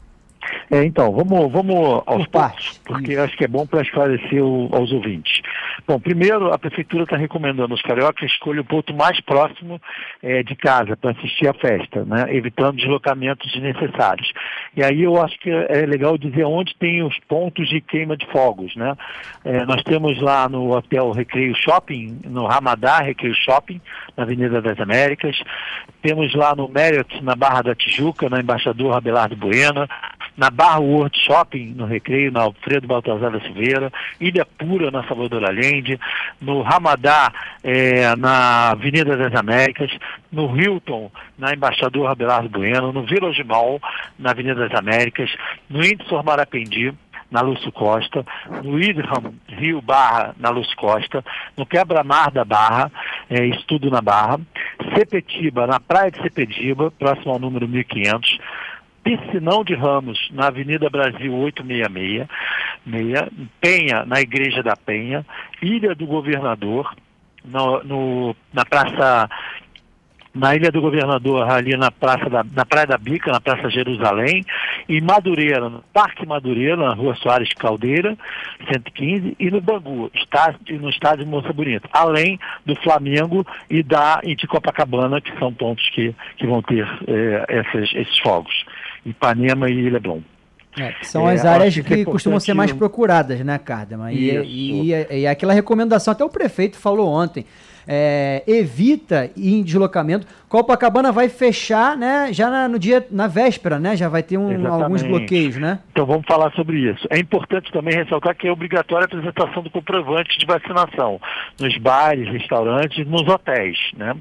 É, 0.71 0.85
então, 0.85 1.11
vamos, 1.11 1.51
vamos 1.51 2.03
aos 2.07 2.27
partes, 2.29 2.79
porque 2.85 3.17
acho 3.17 3.37
que 3.37 3.45
é 3.45 3.49
bom 3.49 3.67
para 3.67 3.83
esclarecer 3.83 4.41
o, 4.41 4.69
aos 4.73 4.93
ouvintes. 4.93 5.43
Bom, 5.85 5.99
primeiro, 5.99 6.53
a 6.53 6.59
Prefeitura 6.59 7.03
está 7.03 7.17
recomendando 7.17 7.75
aos 7.75 7.83
cariocas 7.83 8.31
escolher 8.31 8.61
o 8.61 8.65
ponto 8.65 8.95
mais 8.95 9.21
próximo 9.21 9.83
é, 10.23 10.45
de 10.45 10.55
casa 10.55 10.97
para 10.97 11.11
assistir 11.11 11.49
à 11.49 11.55
festa, 11.55 12.05
né, 12.05 12.27
evitando 12.29 12.77
deslocamentos 12.77 13.51
desnecessários. 13.51 14.33
E 14.77 14.85
aí 14.85 15.03
eu 15.03 15.21
acho 15.21 15.37
que 15.41 15.51
é 15.51 15.85
legal 15.87 16.17
dizer 16.17 16.45
onde 16.45 16.73
tem 16.77 17.03
os 17.03 17.19
pontos 17.27 17.69
de 17.69 17.81
queima 17.81 18.17
de 18.17 18.27
fogos. 18.27 18.77
Né? 18.77 18.95
É, 19.45 19.67
nós 19.67 19.83
temos 19.83 20.21
lá 20.23 20.49
no 20.49 20.73
Hotel 20.73 21.11
Recreio 21.11 21.57
Shopping, 21.57 22.21
no 22.27 22.47
Ramadá 22.47 23.01
Recreio 23.01 23.35
Shopping, 23.35 23.81
na 24.17 24.23
Avenida 24.23 24.63
das 24.63 24.79
Américas. 24.79 25.37
Temos 26.01 26.33
lá 26.33 26.55
no 26.55 26.69
Marriott, 26.69 27.21
na 27.25 27.35
Barra 27.35 27.63
da 27.63 27.75
Tijuca, 27.75 28.29
na 28.31 28.39
Embaixador 28.39 28.97
Abelardo 28.97 29.35
Bueno 29.35 29.89
na 30.41 30.49
Barra 30.49 30.79
World 30.81 31.15
Shopping, 31.19 31.75
no 31.77 31.85
Recreio, 31.85 32.33
na 32.33 32.41
Alfredo 32.41 32.87
Baltazar 32.87 33.31
da 33.31 33.41
Silveira, 33.43 33.93
Ilha 34.19 34.47
Pura, 34.47 34.91
na 34.91 35.07
Salvador 35.07 35.45
Allende, 35.45 36.01
no 36.41 36.63
Ramadá, 36.63 37.31
é, 37.63 38.17
na 38.17 38.71
Avenida 38.71 39.19
das 39.19 39.35
Américas, 39.35 39.91
no 40.33 40.59
Hilton, 40.59 41.11
na 41.37 41.53
Embaixador 41.53 42.07
Abelardo 42.07 42.49
Bueno, 42.49 42.91
no 42.91 43.03
Village 43.03 43.45
Mall, 43.45 43.83
na 44.19 44.31
Avenida 44.31 44.67
das 44.67 44.79
Américas, 44.79 45.31
no 45.69 45.85
Índice 45.85 46.11
Marapendi, 46.25 46.95
na 47.31 47.43
Lúcio 47.43 47.71
Costa, 47.71 48.25
no 48.65 48.81
Idham 48.81 49.35
Rio 49.47 49.83
Barra, 49.83 50.35
na 50.39 50.49
Lúcio 50.49 50.75
Costa, 50.75 51.23
no 51.55 51.67
Quebra-Mar 51.67 52.31
da 52.31 52.47
Barra, 52.47 52.91
é, 53.29 53.45
Estudo 53.45 53.91
na 53.91 54.01
Barra, 54.01 54.41
Sepetiba, 54.97 55.67
na 55.67 55.79
Praia 55.79 56.11
de 56.11 56.23
Sepetiba, 56.23 56.91
próximo 56.93 57.33
ao 57.33 57.39
número 57.39 57.69
1500, 57.69 58.39
Piscinão 59.03 59.65
de 59.65 59.75
Ramos, 59.75 60.29
na 60.33 60.49
Avenida 60.49 60.91
Brasil 60.91 61.35
866, 61.35 62.29
meia, 62.85 63.29
Penha, 63.61 64.05
na 64.05 64.21
Igreja 64.21 64.63
da 64.63 64.77
Penha, 64.77 65.25
Ilha 65.63 65.95
do 65.95 66.07
Governador, 66.07 66.95
no, 67.45 67.83
no, 67.83 68.37
na 68.53 68.65
Praça 68.65 69.29
na 70.35 70.55
Ilha 70.55 70.71
do 70.71 70.81
Governador, 70.81 71.51
ali 71.51 71.77
na 71.77 71.91
Praça 71.91 72.31
da, 72.31 72.45
na 72.45 72.65
Praia 72.65 72.87
da 72.87 72.97
Bica, 72.97 73.33
na 73.33 73.41
Praça 73.41 73.69
Jerusalém, 73.69 74.45
e 74.89 75.01
Madureira, 75.01 75.69
no 75.69 75.83
Parque 75.93 76.25
Madureira, 76.25 76.77
na 76.77 76.95
Rua 76.95 77.17
Soares 77.17 77.53
Caldeira, 77.55 78.17
115, 78.73 79.37
e 79.39 79.51
no 79.51 79.61
Bangu, 79.61 80.11
estádio, 80.15 80.81
no 80.81 80.89
estádio 80.89 81.27
Moça 81.27 81.53
Bonita, 81.53 81.89
além 81.93 82.39
do 82.65 82.77
Flamengo 82.77 83.45
e 83.69 83.83
da 83.83 84.21
de 84.21 84.47
Copacabana, 84.47 85.21
que 85.21 85.37
são 85.39 85.53
pontos 85.53 85.89
que, 85.91 86.15
que 86.37 86.47
vão 86.47 86.63
ter 86.63 86.87
esses, 87.49 87.95
esses 87.95 88.19
fogos. 88.19 88.65
Ipanema 89.05 89.69
e 89.69 89.89
Leblon. 89.89 90.21
É, 90.79 90.95
são 91.03 91.29
é, 91.29 91.35
as 91.35 91.45
áreas 91.45 91.75
que, 91.75 91.83
que 91.83 92.05
costumam 92.05 92.39
ser 92.39 92.55
mais 92.55 92.73
procuradas, 92.73 93.41
né, 93.41 93.59
Cardama? 93.59 94.13
E, 94.13 94.31
e, 94.37 94.93
e, 94.93 95.27
aquela 95.27 95.53
recomendação, 95.53 96.13
até 96.13 96.25
o 96.25 96.29
prefeito 96.29 96.77
falou 96.77 97.09
ontem, 97.09 97.45
é, 97.87 98.43
evita 98.47 99.31
ir 99.37 99.55
em 99.55 99.63
deslocamento. 99.63 100.27
Copacabana 100.49 101.13
vai 101.13 101.29
fechar, 101.29 101.97
né, 101.97 102.33
já 102.33 102.51
na, 102.51 102.69
no 102.69 102.79
dia, 102.79 103.07
na 103.11 103.29
véspera, 103.29 103.79
né? 103.79 103.97
Já 103.97 104.09
vai 104.09 104.21
ter 104.23 104.37
um, 104.37 104.67
alguns 104.67 105.03
bloqueios, 105.03 105.57
né? 105.57 105.79
Então 105.93 106.05
vamos 106.05 106.27
falar 106.27 106.51
sobre 106.53 106.79
isso. 106.91 107.07
É 107.09 107.19
importante 107.19 107.71
também 107.71 107.95
ressaltar 107.95 108.35
que 108.35 108.49
é 108.49 108.53
obrigatória 108.53 109.05
a 109.05 109.07
apresentação 109.07 109.63
do 109.63 109.71
comprovante 109.71 110.37
de 110.37 110.45
vacinação 110.47 111.21
nos 111.61 111.77
bares, 111.79 112.29
restaurantes, 112.29 113.07
nos 113.07 113.29
hotéis, 113.29 113.79
né? 113.97 114.17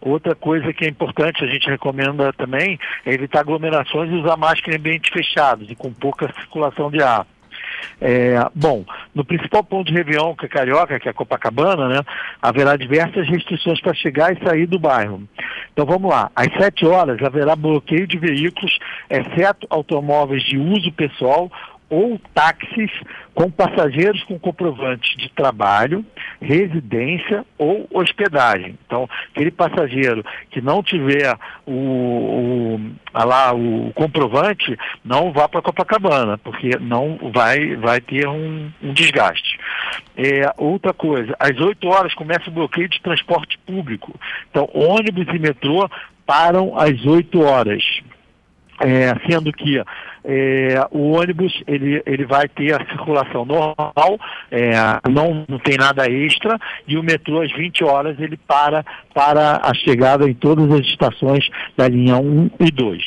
Outra 0.00 0.34
coisa 0.34 0.72
que 0.72 0.84
é 0.84 0.88
importante, 0.88 1.44
a 1.44 1.46
gente 1.46 1.68
recomenda 1.68 2.32
também, 2.32 2.78
é 3.06 3.12
evitar 3.12 3.40
aglomerações 3.40 4.10
e 4.10 4.14
usar 4.14 4.36
máscara 4.36 4.76
em 4.76 4.78
ambientes 4.78 5.12
fechados 5.12 5.70
e 5.70 5.76
com 5.76 5.92
pouca 5.92 6.32
circulação 6.32 6.90
de 6.90 7.02
ar. 7.02 7.26
É, 8.00 8.36
bom, 8.54 8.84
no 9.18 9.24
principal 9.24 9.64
ponto 9.64 9.88
de 9.88 9.98
Réveillon, 9.98 10.36
que 10.36 10.46
é 10.46 10.48
Carioca, 10.48 11.00
que 11.00 11.08
é 11.08 11.12
Copacabana, 11.12 11.88
né, 11.88 12.00
haverá 12.40 12.76
diversas 12.76 13.28
restrições 13.28 13.80
para 13.80 13.92
chegar 13.92 14.32
e 14.32 14.44
sair 14.44 14.64
do 14.64 14.78
bairro. 14.78 15.24
Então 15.72 15.84
vamos 15.84 16.08
lá, 16.08 16.30
às 16.36 16.46
7 16.56 16.86
horas 16.86 17.20
haverá 17.20 17.56
bloqueio 17.56 18.06
de 18.06 18.16
veículos, 18.16 18.78
exceto 19.10 19.66
automóveis 19.70 20.44
de 20.44 20.56
uso 20.56 20.92
pessoal 20.92 21.50
ou 21.90 22.20
táxis 22.34 22.90
com 23.34 23.50
passageiros 23.50 24.22
com 24.24 24.38
comprovantes 24.38 25.16
de 25.16 25.28
trabalho, 25.30 26.04
residência 26.40 27.44
ou 27.56 27.88
hospedagem. 27.92 28.76
Então, 28.84 29.08
aquele 29.30 29.50
passageiro 29.50 30.24
que 30.50 30.60
não 30.60 30.82
tiver 30.82 31.36
o, 31.64 31.72
o, 31.72 32.80
lá, 33.14 33.54
o 33.54 33.92
comprovante, 33.94 34.76
não 35.04 35.32
vá 35.32 35.48
para 35.48 35.62
Copacabana, 35.62 36.36
porque 36.36 36.70
não 36.80 37.16
vai, 37.32 37.76
vai 37.76 38.00
ter 38.00 38.26
um, 38.26 38.70
um 38.82 38.92
desgaste. 38.92 39.58
É, 40.16 40.52
outra 40.56 40.92
coisa, 40.92 41.34
às 41.38 41.58
8 41.58 41.86
horas 41.86 42.14
começa 42.14 42.50
o 42.50 42.52
bloqueio 42.52 42.88
de 42.88 43.00
transporte 43.00 43.56
público. 43.58 44.18
Então, 44.50 44.68
ônibus 44.74 45.26
e 45.32 45.38
metrô 45.38 45.88
param 46.26 46.76
às 46.76 47.06
8 47.06 47.40
horas. 47.40 47.84
É, 48.80 49.12
sendo 49.28 49.52
que 49.52 49.82
é, 50.24 50.86
o 50.90 51.12
ônibus 51.12 51.62
ele, 51.66 52.02
ele 52.06 52.24
vai 52.24 52.48
ter 52.48 52.74
a 52.74 52.84
circulação 52.86 53.44
normal, 53.44 54.18
é, 54.50 54.72
não, 55.08 55.44
não 55.48 55.58
tem 55.58 55.76
nada 55.76 56.10
extra, 56.10 56.58
e 56.86 56.96
o 56.96 57.02
metrô 57.02 57.40
às 57.40 57.52
20 57.52 57.84
horas 57.84 58.18
ele 58.18 58.36
para 58.36 58.84
para 59.14 59.60
a 59.64 59.74
chegada 59.74 60.28
em 60.28 60.34
todas 60.34 60.70
as 60.70 60.86
estações 60.86 61.48
da 61.76 61.88
linha 61.88 62.16
1 62.16 62.50
e 62.60 62.70
2. 62.70 63.02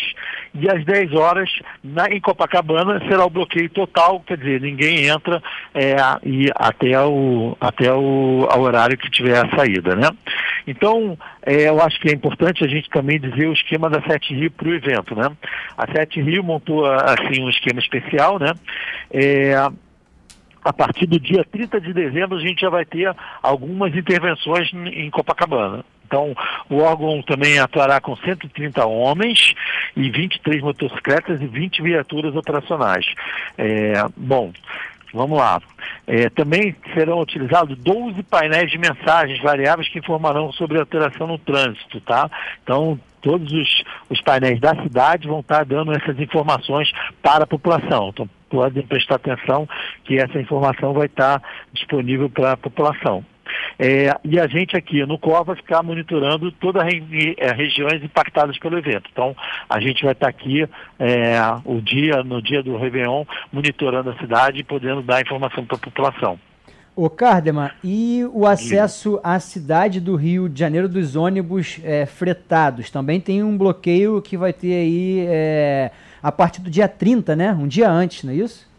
E 0.53 0.69
às 0.69 0.83
10 0.83 1.13
horas, 1.13 1.49
na, 1.81 2.07
em 2.07 2.19
Copacabana, 2.19 2.99
será 3.07 3.25
o 3.25 3.29
bloqueio 3.29 3.69
total, 3.69 4.19
quer 4.19 4.37
dizer, 4.37 4.59
ninguém 4.59 5.07
entra 5.07 5.41
é, 5.73 5.95
e 6.25 6.49
até, 6.53 6.99
o, 6.99 7.55
até 7.61 7.93
o 7.93 8.45
horário 8.57 8.97
que 8.97 9.09
tiver 9.09 9.37
a 9.37 9.49
saída. 9.55 9.95
Né? 9.95 10.09
Então, 10.67 11.17
é, 11.41 11.69
eu 11.69 11.81
acho 11.81 11.99
que 11.99 12.09
é 12.09 12.13
importante 12.13 12.63
a 12.63 12.67
gente 12.67 12.89
também 12.89 13.19
dizer 13.19 13.47
o 13.47 13.53
esquema 13.53 13.89
da 13.89 14.01
Sete 14.01 14.33
Rio 14.33 14.51
para 14.51 14.67
o 14.67 14.73
evento. 14.73 15.15
Né? 15.15 15.29
A 15.77 15.91
Sete 15.91 16.21
Rio 16.21 16.43
montou 16.43 16.85
assim 16.85 17.41
um 17.41 17.49
esquema 17.49 17.79
especial, 17.79 18.39
né? 18.39 18.53
É, 19.11 19.55
a 20.63 20.71
partir 20.71 21.07
do 21.07 21.19
dia 21.19 21.43
30 21.43 21.81
de 21.81 21.93
dezembro 21.93 22.37
a 22.37 22.41
gente 22.41 22.61
já 22.61 22.69
vai 22.69 22.85
ter 22.85 23.13
algumas 23.41 23.95
intervenções 23.95 24.71
em 24.73 25.09
Copacabana. 25.09 25.83
Então, 26.11 26.35
o 26.69 26.79
órgão 26.79 27.21
também 27.21 27.57
atuará 27.57 28.01
com 28.01 28.17
130 28.17 28.85
homens 28.85 29.53
e 29.95 30.09
23 30.11 30.61
motocicletas 30.61 31.41
e 31.41 31.47
20 31.47 31.81
viaturas 31.81 32.35
operacionais. 32.35 33.05
É, 33.57 33.93
bom, 34.17 34.51
Vamos 35.13 35.37
lá. 35.37 35.61
É, 36.07 36.29
também 36.29 36.75
serão 36.93 37.19
utilizados 37.19 37.77
12 37.77 38.23
painéis 38.23 38.71
de 38.71 38.77
mensagens 38.77 39.41
variáveis 39.41 39.89
que 39.89 39.99
informarão 39.99 40.51
sobre 40.53 40.79
alteração 40.79 41.27
no 41.27 41.37
trânsito, 41.37 41.99
tá? 42.01 42.29
Então, 42.63 42.99
todos 43.21 43.51
os, 43.51 43.83
os 44.09 44.21
painéis 44.21 44.59
da 44.59 44.75
cidade 44.81 45.27
vão 45.27 45.41
estar 45.41 45.65
dando 45.65 45.91
essas 45.91 46.19
informações 46.19 46.91
para 47.21 47.43
a 47.43 47.47
população. 47.47 48.09
Então, 48.09 48.29
podem 48.49 48.85
prestar 48.85 49.15
atenção 49.15 49.67
que 50.03 50.17
essa 50.17 50.39
informação 50.39 50.93
vai 50.93 51.05
estar 51.05 51.41
disponível 51.73 52.29
para 52.29 52.53
a 52.53 52.57
população. 52.57 53.23
É, 53.77 54.15
e 54.23 54.39
a 54.39 54.47
gente 54.47 54.75
aqui 54.75 55.05
no 55.05 55.17
COR 55.17 55.43
vai 55.43 55.55
ficar 55.55 55.81
monitorando 55.83 56.51
todas 56.51 56.83
as 56.83 56.93
é, 57.37 57.51
regiões 57.51 58.03
impactadas 58.03 58.57
pelo 58.57 58.77
evento. 58.77 59.09
Então, 59.11 59.35
a 59.69 59.79
gente 59.79 60.03
vai 60.03 60.13
estar 60.13 60.27
aqui 60.27 60.67
é, 60.99 61.35
o 61.65 61.81
dia, 61.81 62.23
no 62.23 62.41
dia 62.41 62.61
do 62.61 62.77
Réveillon, 62.77 63.25
monitorando 63.51 64.11
a 64.11 64.17
cidade 64.17 64.59
e 64.59 64.63
podendo 64.63 65.01
dar 65.01 65.21
informação 65.21 65.65
para 65.65 65.77
a 65.77 65.79
população. 65.79 66.39
Ô 66.93 67.09
Cardema, 67.09 67.71
e 67.81 68.25
o 68.33 68.45
acesso 68.45 69.19
à 69.23 69.39
cidade 69.39 70.01
do 70.01 70.15
Rio 70.15 70.49
de 70.49 70.59
Janeiro 70.59 70.89
dos 70.89 71.15
ônibus 71.15 71.79
é, 71.83 72.05
fretados? 72.05 72.91
Também 72.91 73.19
tem 73.19 73.41
um 73.41 73.57
bloqueio 73.57 74.21
que 74.21 74.35
vai 74.35 74.51
ter 74.51 74.73
aí 74.73 75.25
é, 75.27 75.91
a 76.21 76.31
partir 76.31 76.61
do 76.61 76.69
dia 76.69 76.89
30, 76.89 77.35
né? 77.35 77.53
Um 77.53 77.65
dia 77.65 77.89
antes, 77.89 78.25
não 78.25 78.33
é 78.33 78.35
isso? 78.35 78.69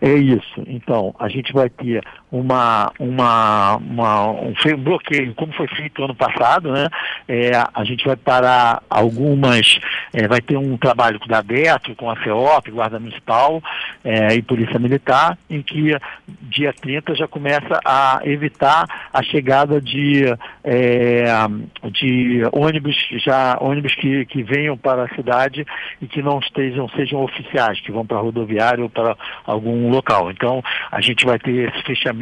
É 0.00 0.14
isso. 0.14 0.62
Então, 0.66 1.14
a 1.18 1.28
gente 1.28 1.52
vai 1.52 1.68
ter 1.68 2.04
uma, 2.32 2.90
uma, 2.98 3.76
uma, 3.76 4.30
um 4.30 4.54
bloqueio, 4.78 5.34
como 5.34 5.52
foi 5.52 5.68
feito 5.68 6.02
ano 6.02 6.14
passado, 6.14 6.72
né? 6.72 6.88
É, 7.28 7.50
a 7.74 7.84
gente 7.84 8.06
vai 8.06 8.16
parar 8.16 8.82
algumas, 8.88 9.78
é, 10.14 10.26
vai 10.26 10.40
ter 10.40 10.56
um 10.56 10.78
trabalho 10.78 11.20
da 11.28 11.40
ABETO, 11.40 11.94
com 11.94 12.10
a 12.10 12.16
FEOP, 12.16 12.70
Guarda 12.70 12.98
Municipal 12.98 13.62
é, 14.02 14.34
e 14.34 14.40
Polícia 14.40 14.78
Militar, 14.78 15.36
em 15.50 15.60
que 15.60 15.94
dia 16.40 16.72
30 16.72 17.14
já 17.14 17.28
começa 17.28 17.78
a 17.84 18.20
evitar 18.24 18.86
a 19.12 19.22
chegada 19.22 19.78
de, 19.78 20.24
é, 20.64 21.24
de 21.90 22.42
ônibus, 22.50 22.96
já 23.22 23.58
ônibus 23.60 23.94
que, 23.96 24.24
que 24.24 24.42
venham 24.42 24.76
para 24.78 25.04
a 25.04 25.14
cidade 25.14 25.66
e 26.00 26.06
que 26.06 26.22
não 26.22 26.38
estejam, 26.38 26.88
sejam 26.90 27.22
oficiais, 27.22 27.78
que 27.82 27.92
vão 27.92 28.06
para 28.06 28.16
a 28.16 28.20
rodoviária 28.20 28.82
ou 28.82 28.88
para 28.88 29.14
algum 29.44 29.90
local. 29.90 30.30
Então, 30.30 30.62
a 30.90 31.00
gente 31.02 31.26
vai 31.26 31.38
ter 31.38 31.68
esse 31.68 31.82
fechamento 31.82 32.21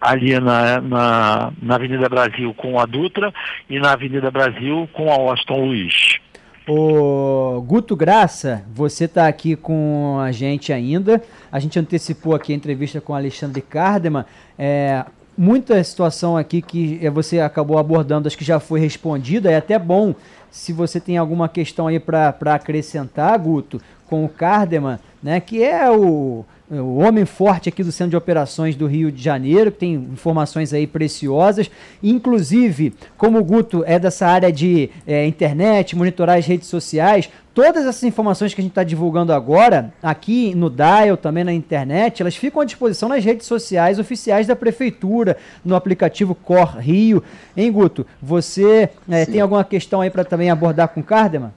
ali 0.00 0.38
na, 0.38 0.80
na, 0.80 1.52
na 1.60 1.74
Avenida 1.74 2.08
Brasil 2.08 2.52
com 2.54 2.78
a 2.78 2.86
Dutra 2.86 3.32
e 3.68 3.78
na 3.78 3.92
Avenida 3.92 4.30
Brasil 4.30 4.88
com 4.92 5.10
a 5.10 5.14
Austin 5.14 5.52
Luiz. 5.54 6.20
O 6.68 7.60
Guto 7.62 7.96
Graça, 7.96 8.64
você 8.72 9.06
está 9.06 9.26
aqui 9.26 9.56
com 9.56 10.18
a 10.20 10.30
gente 10.30 10.72
ainda. 10.72 11.22
A 11.50 11.58
gente 11.58 11.78
antecipou 11.78 12.34
aqui 12.34 12.52
a 12.52 12.56
entrevista 12.56 13.00
com 13.00 13.14
Alexandre 13.14 13.60
Cardeman. 13.60 14.24
É, 14.58 15.04
muita 15.36 15.82
situação 15.82 16.36
aqui 16.36 16.60
que 16.62 17.08
você 17.10 17.40
acabou 17.40 17.78
abordando, 17.78 18.28
acho 18.28 18.38
que 18.38 18.44
já 18.44 18.60
foi 18.60 18.78
respondida. 18.78 19.50
É 19.50 19.56
até 19.56 19.78
bom 19.78 20.14
se 20.50 20.72
você 20.72 21.00
tem 21.00 21.16
alguma 21.16 21.48
questão 21.48 21.86
aí 21.86 21.98
para 21.98 22.36
acrescentar, 22.54 23.38
Guto, 23.38 23.80
com 24.06 24.24
o 24.24 24.28
Cardeman, 24.28 24.98
né, 25.22 25.40
que 25.40 25.62
é 25.62 25.90
o 25.90 26.44
o 26.70 26.98
homem 26.98 27.24
forte 27.24 27.68
aqui 27.68 27.82
do 27.82 27.90
Centro 27.90 28.10
de 28.10 28.16
Operações 28.16 28.76
do 28.76 28.86
Rio 28.86 29.10
de 29.10 29.20
Janeiro, 29.20 29.72
que 29.72 29.78
tem 29.78 29.94
informações 29.94 30.72
aí 30.72 30.86
preciosas. 30.86 31.68
Inclusive, 32.00 32.94
como 33.16 33.38
o 33.38 33.44
Guto 33.44 33.82
é 33.84 33.98
dessa 33.98 34.26
área 34.26 34.52
de 34.52 34.88
é, 35.06 35.26
internet, 35.26 35.96
monitorar 35.96 36.38
as 36.38 36.46
redes 36.46 36.68
sociais, 36.68 37.28
todas 37.52 37.84
essas 37.86 38.04
informações 38.04 38.54
que 38.54 38.60
a 38.60 38.62
gente 38.62 38.70
está 38.70 38.84
divulgando 38.84 39.32
agora, 39.32 39.92
aqui 40.00 40.54
no 40.54 40.70
Dial, 40.70 41.16
também 41.16 41.42
na 41.42 41.52
internet, 41.52 42.22
elas 42.22 42.36
ficam 42.36 42.62
à 42.62 42.64
disposição 42.64 43.08
nas 43.08 43.24
redes 43.24 43.46
sociais 43.46 43.98
oficiais 43.98 44.46
da 44.46 44.54
Prefeitura, 44.54 45.36
no 45.64 45.74
aplicativo 45.74 46.36
Cor 46.36 46.78
Rio. 46.78 47.20
Hein, 47.56 47.72
Guto? 47.72 48.06
Você 48.22 48.90
é, 49.08 49.26
tem 49.26 49.40
alguma 49.40 49.64
questão 49.64 50.00
aí 50.00 50.10
para 50.10 50.24
também 50.24 50.50
abordar 50.50 50.88
com 50.88 51.00
o 51.00 51.04
Cardeman? 51.04 51.50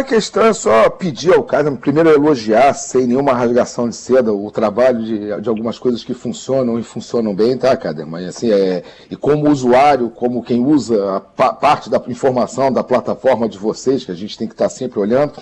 A 0.00 0.02
questão 0.02 0.46
é 0.46 0.54
só 0.54 0.88
pedir 0.88 1.34
ao 1.34 1.42
cara, 1.42 1.70
primeiro 1.72 2.08
elogiar, 2.08 2.72
sem 2.72 3.06
nenhuma 3.06 3.34
rasgação 3.34 3.86
de 3.86 3.94
seda, 3.94 4.32
o 4.32 4.50
trabalho 4.50 5.04
de, 5.04 5.42
de 5.42 5.48
algumas 5.50 5.78
coisas 5.78 6.02
que 6.02 6.14
funcionam 6.14 6.78
e 6.78 6.82
funcionam 6.82 7.34
bem, 7.34 7.54
tá, 7.58 7.76
cara? 7.76 8.06
Mas 8.06 8.28
assim, 8.28 8.50
é, 8.50 8.82
e 9.10 9.14
como 9.14 9.50
usuário, 9.50 10.08
como 10.08 10.42
quem 10.42 10.64
usa 10.64 11.16
a 11.16 11.20
pa, 11.20 11.52
parte 11.52 11.90
da 11.90 12.02
informação 12.08 12.72
da 12.72 12.82
plataforma 12.82 13.46
de 13.46 13.58
vocês, 13.58 14.02
que 14.02 14.10
a 14.10 14.14
gente 14.14 14.38
tem 14.38 14.48
que 14.48 14.54
estar 14.54 14.70
sempre 14.70 14.98
olhando, 14.98 15.34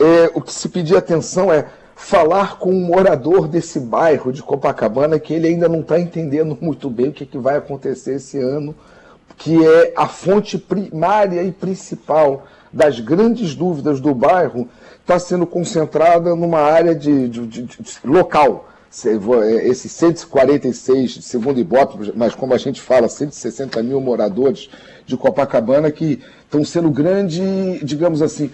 é, 0.00 0.30
o 0.34 0.40
que 0.40 0.50
se 0.50 0.70
pedir 0.70 0.96
atenção 0.96 1.52
é 1.52 1.66
falar 1.94 2.58
com 2.58 2.70
um 2.70 2.86
morador 2.86 3.46
desse 3.46 3.78
bairro 3.78 4.32
de 4.32 4.42
Copacabana 4.42 5.18
que 5.18 5.34
ele 5.34 5.48
ainda 5.48 5.68
não 5.68 5.80
está 5.80 6.00
entendendo 6.00 6.56
muito 6.58 6.88
bem 6.88 7.08
o 7.08 7.12
que, 7.12 7.26
que 7.26 7.36
vai 7.36 7.58
acontecer 7.58 8.14
esse 8.14 8.38
ano, 8.38 8.74
que 9.36 9.62
é 9.62 9.92
a 9.94 10.08
fonte 10.08 10.56
primária 10.56 11.42
e 11.42 11.52
principal 11.52 12.46
das 12.74 12.98
grandes 12.98 13.54
dúvidas 13.54 14.00
do 14.00 14.14
bairro 14.14 14.68
está 15.00 15.18
sendo 15.18 15.46
concentrada 15.46 16.34
numa 16.34 16.60
área 16.60 16.94
de, 16.94 17.28
de, 17.28 17.46
de, 17.46 17.62
de 17.62 17.98
local. 18.04 18.68
É, 19.04 19.66
esses 19.66 19.90
146, 19.90 21.24
segundo 21.24 21.58
Ibope, 21.58 22.12
mas 22.14 22.34
como 22.34 22.54
a 22.54 22.58
gente 22.58 22.80
fala, 22.80 23.08
160 23.08 23.82
mil 23.82 24.00
moradores 24.00 24.70
de 25.04 25.16
Copacabana 25.16 25.90
que 25.90 26.20
estão 26.44 26.64
sendo 26.64 26.90
grande, 26.90 27.42
digamos 27.84 28.22
assim, 28.22 28.50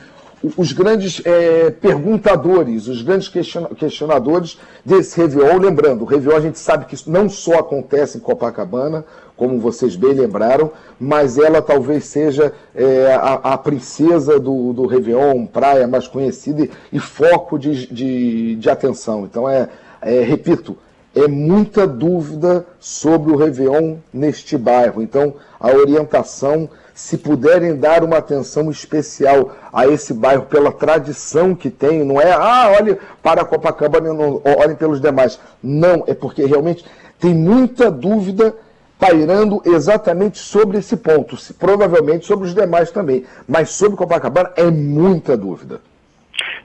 os 0.56 0.72
grandes 0.72 1.20
é, 1.26 1.70
perguntadores, 1.70 2.88
os 2.88 3.02
grandes 3.02 3.28
questionadores 3.28 4.58
desse 4.82 5.20
Réveillon. 5.20 5.58
Lembrando, 5.58 6.02
o 6.02 6.06
Réveillon 6.06 6.38
a 6.38 6.40
gente 6.40 6.58
sabe 6.58 6.86
que 6.86 6.94
isso 6.94 7.10
não 7.10 7.28
só 7.28 7.58
acontece 7.58 8.16
em 8.16 8.20
Copacabana, 8.20 9.04
como 9.40 9.58
vocês 9.58 9.96
bem 9.96 10.12
lembraram, 10.12 10.70
mas 11.00 11.38
ela 11.38 11.62
talvez 11.62 12.04
seja 12.04 12.52
é, 12.74 13.14
a, 13.14 13.54
a, 13.54 13.56
princesa 13.56 14.38
do, 14.38 14.74
do 14.74 14.84
Réveillon, 14.84 15.46
praia 15.46 15.88
mais 15.88 16.06
conhecida 16.06 16.64
e, 16.64 16.70
e 16.92 17.00
foco 17.00 17.58
de, 17.58 17.86
de, 17.86 18.56
de, 18.56 18.68
atenção. 18.68 19.24
Então, 19.24 19.48
é, 19.48 19.66
é, 20.02 20.20
repito, 20.20 20.76
é 21.14 21.26
muita 21.26 21.86
dúvida 21.86 22.66
sobre 22.78 23.32
o 23.32 23.36
Réveillon 23.36 23.96
neste 24.12 24.58
bairro. 24.58 25.00
Então, 25.00 25.32
a 25.58 25.68
orientação, 25.68 26.68
se 26.94 27.16
puderem 27.16 27.76
dar 27.76 28.04
uma 28.04 28.18
atenção 28.18 28.70
especial 28.70 29.52
a 29.72 29.86
esse 29.86 30.12
bairro 30.12 30.42
pela 30.42 30.70
tradição 30.70 31.54
que 31.54 31.70
tem, 31.70 32.04
não 32.04 32.20
é, 32.20 32.30
ah, 32.30 32.76
olhe 32.78 32.98
para 33.22 33.42
Copacabana, 33.42 34.10
olhem 34.12 34.76
pelos 34.76 35.00
demais. 35.00 35.40
Não, 35.62 36.04
é 36.06 36.12
porque 36.12 36.44
realmente 36.44 36.84
tem 37.18 37.34
muita 37.34 37.90
dúvida 37.90 38.54
pairando 39.00 39.62
exatamente 39.64 40.38
sobre 40.38 40.78
esse 40.78 40.94
ponto, 40.98 41.36
provavelmente 41.58 42.26
sobre 42.26 42.46
os 42.46 42.54
demais 42.54 42.90
também, 42.90 43.24
mas 43.48 43.70
sobre 43.70 43.96
Copacabana 43.96 44.52
é 44.56 44.70
muita 44.70 45.38
dúvida. 45.38 45.80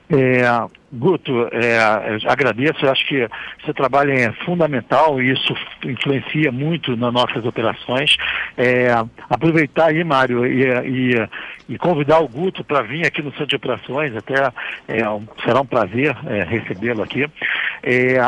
É, 0.09 0.43
Guto, 0.91 1.49
é, 1.51 1.77
agradeço, 2.27 2.87
acho 2.87 3.05
que 3.07 3.27
seu 3.65 3.73
trabalho 3.73 4.11
é 4.11 4.31
fundamental 4.45 5.21
e 5.21 5.31
isso 5.31 5.53
influencia 5.83 6.51
muito 6.51 6.95
nas 6.95 7.11
nossas 7.11 7.45
operações. 7.45 8.15
É, 8.57 8.87
aproveitar 9.29 9.87
aí, 9.87 10.03
Mário, 10.03 10.45
e, 10.45 10.63
e, 10.63 11.29
e 11.67 11.77
convidar 11.77 12.19
o 12.19 12.27
Guto 12.27 12.63
para 12.63 12.83
vir 12.83 13.05
aqui 13.05 13.21
no 13.21 13.31
Centro 13.31 13.47
de 13.47 13.55
Operações, 13.55 14.15
até 14.15 14.35
é, 14.87 14.99
será 15.43 15.61
um 15.61 15.65
prazer 15.65 16.15
é, 16.27 16.43
recebê-lo 16.43 17.03
aqui. 17.03 17.25
É, 17.83 18.19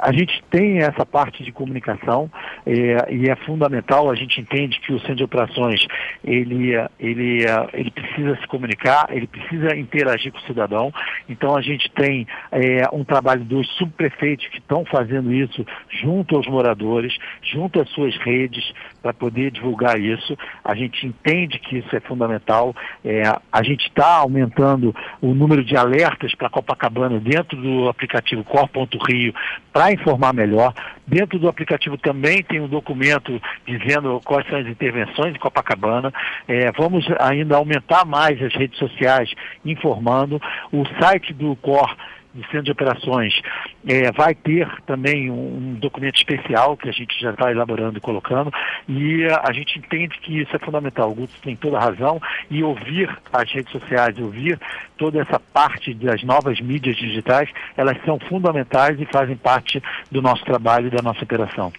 a 0.00 0.12
gente 0.12 0.42
tem 0.50 0.78
essa 0.78 1.04
parte 1.04 1.42
de 1.42 1.52
comunicação 1.52 2.30
é, 2.64 3.12
e 3.12 3.28
é 3.28 3.36
fundamental, 3.36 4.10
a 4.10 4.14
gente 4.14 4.40
entende 4.40 4.80
que 4.80 4.92
o 4.92 5.00
Centro 5.00 5.16
de 5.16 5.24
Operações 5.24 5.86
ele, 6.24 6.72
ele, 6.98 7.44
ele 7.72 7.90
precisa 7.90 8.36
se 8.36 8.46
comunicar, 8.46 9.08
ele 9.10 9.26
precisa 9.26 9.76
interagir 9.76 10.32
com 10.32 10.38
o 10.38 10.42
cidadão, 10.42 10.92
então 11.28 11.56
a 11.56 11.60
gente 11.60 11.90
tem 11.90 12.13
tem 12.14 12.26
é, 12.52 12.88
um 12.92 13.02
trabalho 13.02 13.44
dos 13.44 13.68
subprefeitos 13.76 14.46
que 14.48 14.58
estão 14.58 14.84
fazendo 14.84 15.32
isso 15.32 15.66
junto 15.90 16.36
aos 16.36 16.46
moradores, 16.46 17.16
junto 17.42 17.80
às 17.80 17.88
suas 17.90 18.16
redes, 18.18 18.72
para 19.04 19.12
poder 19.12 19.50
divulgar 19.50 20.00
isso. 20.00 20.34
A 20.64 20.74
gente 20.74 21.06
entende 21.06 21.58
que 21.58 21.76
isso 21.76 21.94
é 21.94 22.00
fundamental. 22.00 22.74
É, 23.04 23.20
a 23.52 23.62
gente 23.62 23.86
está 23.86 24.16
aumentando 24.16 24.96
o 25.20 25.34
número 25.34 25.62
de 25.62 25.76
alertas 25.76 26.34
para 26.34 26.48
Copacabana 26.48 27.20
dentro 27.20 27.60
do 27.60 27.86
aplicativo 27.86 28.42
Cor.rio 28.42 29.34
para 29.70 29.92
informar 29.92 30.32
melhor. 30.32 30.72
Dentro 31.06 31.38
do 31.38 31.48
aplicativo 31.48 31.98
também 31.98 32.42
tem 32.42 32.60
um 32.60 32.66
documento 32.66 33.38
dizendo 33.66 34.18
quais 34.24 34.48
são 34.48 34.58
as 34.58 34.66
intervenções 34.66 35.34
em 35.34 35.38
Copacabana. 35.38 36.10
É, 36.48 36.72
vamos 36.72 37.06
ainda 37.20 37.56
aumentar 37.56 38.06
mais 38.06 38.40
as 38.40 38.54
redes 38.54 38.78
sociais 38.78 39.30
informando. 39.66 40.40
O 40.72 40.86
site 40.98 41.34
do 41.34 41.54
Cor 41.56 41.94
do 42.34 42.42
Centro 42.46 42.62
de 42.62 42.72
Operações 42.72 43.40
é, 43.86 44.10
vai 44.10 44.34
ter 44.34 44.68
também 44.86 45.30
um, 45.30 45.34
um, 45.34 45.74
documento 45.74 46.16
especial 46.16 46.76
que 46.76 46.88
a 46.88 46.92
gente 46.92 47.18
já 47.20 47.30
está 47.30 47.50
elaborando 47.50 47.98
e 47.98 48.00
colocando, 48.00 48.52
e 48.88 49.24
a, 49.26 49.42
a, 49.48 49.52
gente 49.52 49.78
entende 49.78 50.18
que 50.18 50.40
isso 50.40 50.54
é 50.54 50.58
fundamental. 50.58 51.10
O 51.10 51.14
Guto 51.14 51.34
tem 51.42 51.54
toda 51.54 51.78
a 51.78 51.80
razão, 51.80 52.20
e 52.50 52.62
ouvir 52.62 53.16
as 53.32 53.50
redes 53.52 53.72
sociais, 53.72 54.18
ouvir 54.18 54.58
toda 54.98 55.20
essa 55.20 55.38
parte 55.38 55.94
das 55.94 56.22
novas 56.24 56.60
mídias 56.60 56.96
digitais, 56.96 57.48
elas 57.76 57.96
são 58.04 58.18
fundamentais 58.18 59.00
e 59.00 59.06
fazem 59.06 59.36
parte 59.36 59.82
do 60.10 60.20
nosso 60.20 60.44
trabalho 60.44 60.88
e 60.88 60.90
da 60.90 61.02
nossa 61.02 61.22
operação. 61.22 61.72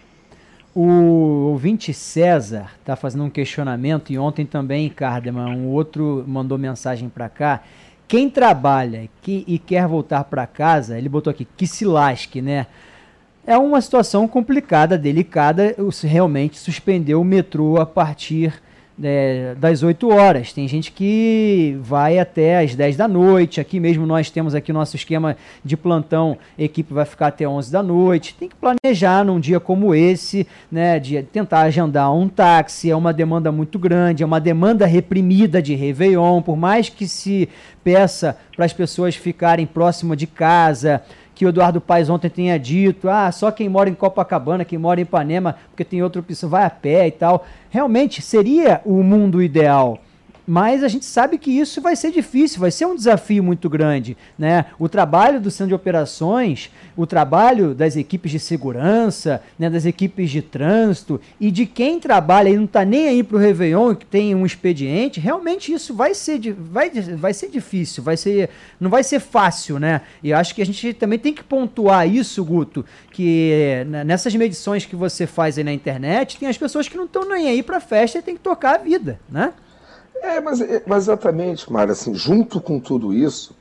O 0.78 1.52
ouvinte 1.52 1.94
César 1.94 2.70
está 2.78 2.94
fazendo 2.94 3.24
um 3.24 3.30
questionamento 3.30 4.12
e 4.12 4.18
ontem 4.18 4.44
também, 4.44 4.90
Cardeman, 4.90 5.46
um 5.46 5.68
outro 5.68 6.22
mandou 6.28 6.58
mensagem 6.58 7.08
para 7.08 7.30
cá. 7.30 7.62
Quem 8.08 8.30
trabalha 8.30 9.08
que, 9.20 9.44
e 9.46 9.58
quer 9.58 9.86
voltar 9.86 10.24
para 10.24 10.46
casa, 10.46 10.96
ele 10.96 11.08
botou 11.08 11.30
aqui, 11.30 11.46
que 11.56 11.66
se 11.66 11.84
lasque, 11.84 12.40
né? 12.40 12.66
É 13.44 13.56
uma 13.58 13.80
situação 13.80 14.26
complicada, 14.26 14.98
delicada, 14.98 15.74
realmente 16.06 16.58
suspender 16.58 17.14
o 17.14 17.24
metrô 17.24 17.80
a 17.80 17.86
partir 17.86 18.60
é, 19.02 19.54
das 19.58 19.82
8 19.82 20.08
horas. 20.08 20.52
Tem 20.52 20.66
gente 20.66 20.90
que 20.92 21.76
vai 21.80 22.18
até 22.18 22.62
as 22.62 22.74
10 22.74 22.96
da 22.96 23.06
noite. 23.06 23.60
Aqui 23.60 23.78
mesmo 23.78 24.06
nós 24.06 24.30
temos 24.30 24.54
aqui 24.54 24.72
nosso 24.72 24.96
esquema 24.96 25.36
de 25.64 25.76
plantão, 25.76 26.38
a 26.58 26.62
equipe 26.62 26.92
vai 26.92 27.04
ficar 27.04 27.28
até 27.28 27.46
11 27.46 27.70
da 27.70 27.82
noite. 27.82 28.34
Tem 28.38 28.48
que 28.48 28.56
planejar 28.56 29.24
num 29.24 29.38
dia 29.38 29.60
como 29.60 29.94
esse, 29.94 30.46
né, 30.70 30.98
de 30.98 31.22
tentar 31.22 31.60
agendar 31.62 32.12
um 32.12 32.28
táxi. 32.28 32.90
É 32.90 32.96
uma 32.96 33.12
demanda 33.12 33.52
muito 33.52 33.78
grande, 33.78 34.22
é 34.22 34.26
uma 34.26 34.40
demanda 34.40 34.86
reprimida 34.86 35.60
de 35.60 35.74
Réveillon, 35.74 36.42
por 36.42 36.56
mais 36.56 36.88
que 36.88 37.06
se 37.06 37.48
peça 37.84 38.36
para 38.54 38.64
as 38.64 38.72
pessoas 38.72 39.14
ficarem 39.14 39.66
próximo 39.66 40.16
de 40.16 40.26
casa, 40.26 41.02
que 41.36 41.44
o 41.44 41.50
Eduardo 41.50 41.82
Paes 41.82 42.08
ontem 42.08 42.30
tenha 42.30 42.58
dito, 42.58 43.10
ah, 43.10 43.30
só 43.30 43.50
quem 43.50 43.68
mora 43.68 43.90
em 43.90 43.94
Copacabana, 43.94 44.64
quem 44.64 44.78
mora 44.78 44.98
em 44.98 45.02
Ipanema, 45.02 45.54
porque 45.68 45.84
tem 45.84 46.02
outra 46.02 46.18
opção, 46.18 46.48
vai 46.48 46.64
a 46.64 46.70
pé 46.70 47.06
e 47.06 47.10
tal. 47.10 47.44
Realmente 47.68 48.22
seria 48.22 48.80
o 48.86 49.02
mundo 49.02 49.42
ideal. 49.42 49.98
Mas 50.46 50.84
a 50.84 50.88
gente 50.88 51.04
sabe 51.04 51.38
que 51.38 51.50
isso 51.50 51.80
vai 51.80 51.96
ser 51.96 52.12
difícil, 52.12 52.60
vai 52.60 52.70
ser 52.70 52.86
um 52.86 52.94
desafio 52.94 53.42
muito 53.42 53.68
grande. 53.68 54.16
Né? 54.38 54.66
O 54.78 54.88
trabalho 54.88 55.40
do 55.40 55.50
centro 55.50 55.68
de 55.68 55.74
operações, 55.74 56.70
o 56.96 57.04
trabalho 57.04 57.74
das 57.74 57.96
equipes 57.96 58.30
de 58.30 58.38
segurança, 58.38 59.42
né, 59.58 59.68
das 59.68 59.84
equipes 59.84 60.30
de 60.30 60.40
trânsito 60.40 61.20
e 61.40 61.50
de 61.50 61.66
quem 61.66 61.98
trabalha 61.98 62.48
e 62.48 62.56
não 62.56 62.64
está 62.64 62.84
nem 62.84 63.08
aí 63.08 63.22
para 63.22 63.36
o 63.36 63.40
Réveillon 63.40 63.94
que 63.94 64.06
tem 64.06 64.34
um 64.34 64.46
expediente, 64.46 65.18
realmente 65.18 65.72
isso 65.72 65.92
vai 65.92 66.14
ser, 66.14 66.52
vai, 66.52 66.90
vai 66.90 67.34
ser 67.34 67.48
difícil, 67.50 68.02
vai 68.02 68.16
ser, 68.16 68.50
não 68.78 68.88
vai 68.88 69.02
ser 69.02 69.18
fácil. 69.18 69.80
Né? 69.80 70.00
E 70.22 70.32
acho 70.32 70.54
que 70.54 70.62
a 70.62 70.66
gente 70.66 70.94
também 70.94 71.18
tem 71.18 71.34
que 71.34 71.42
pontuar 71.42 72.08
isso, 72.08 72.44
Guto, 72.44 72.84
que 73.10 73.84
né, 73.88 74.04
nessas 74.04 74.34
medições 74.34 74.86
que 74.86 74.94
você 74.94 75.26
faz 75.26 75.58
aí 75.58 75.64
na 75.64 75.72
internet, 75.72 76.38
tem 76.38 76.48
as 76.48 76.56
pessoas 76.56 76.88
que 76.88 76.96
não 76.96 77.04
estão 77.04 77.28
nem 77.28 77.48
aí 77.48 77.62
para 77.62 77.80
festa 77.80 78.18
e 78.18 78.22
tem 78.22 78.36
que 78.36 78.40
tocar 78.40 78.76
a 78.76 78.78
vida. 78.78 79.18
Né? 79.28 79.52
É, 80.22 80.40
mas, 80.40 80.60
é, 80.60 80.82
mas 80.86 81.04
exatamente, 81.04 81.70
Mara, 81.72 81.92
assim, 81.92 82.14
junto 82.14 82.60
com 82.60 82.78
tudo 82.78 83.12
isso, 83.12 83.56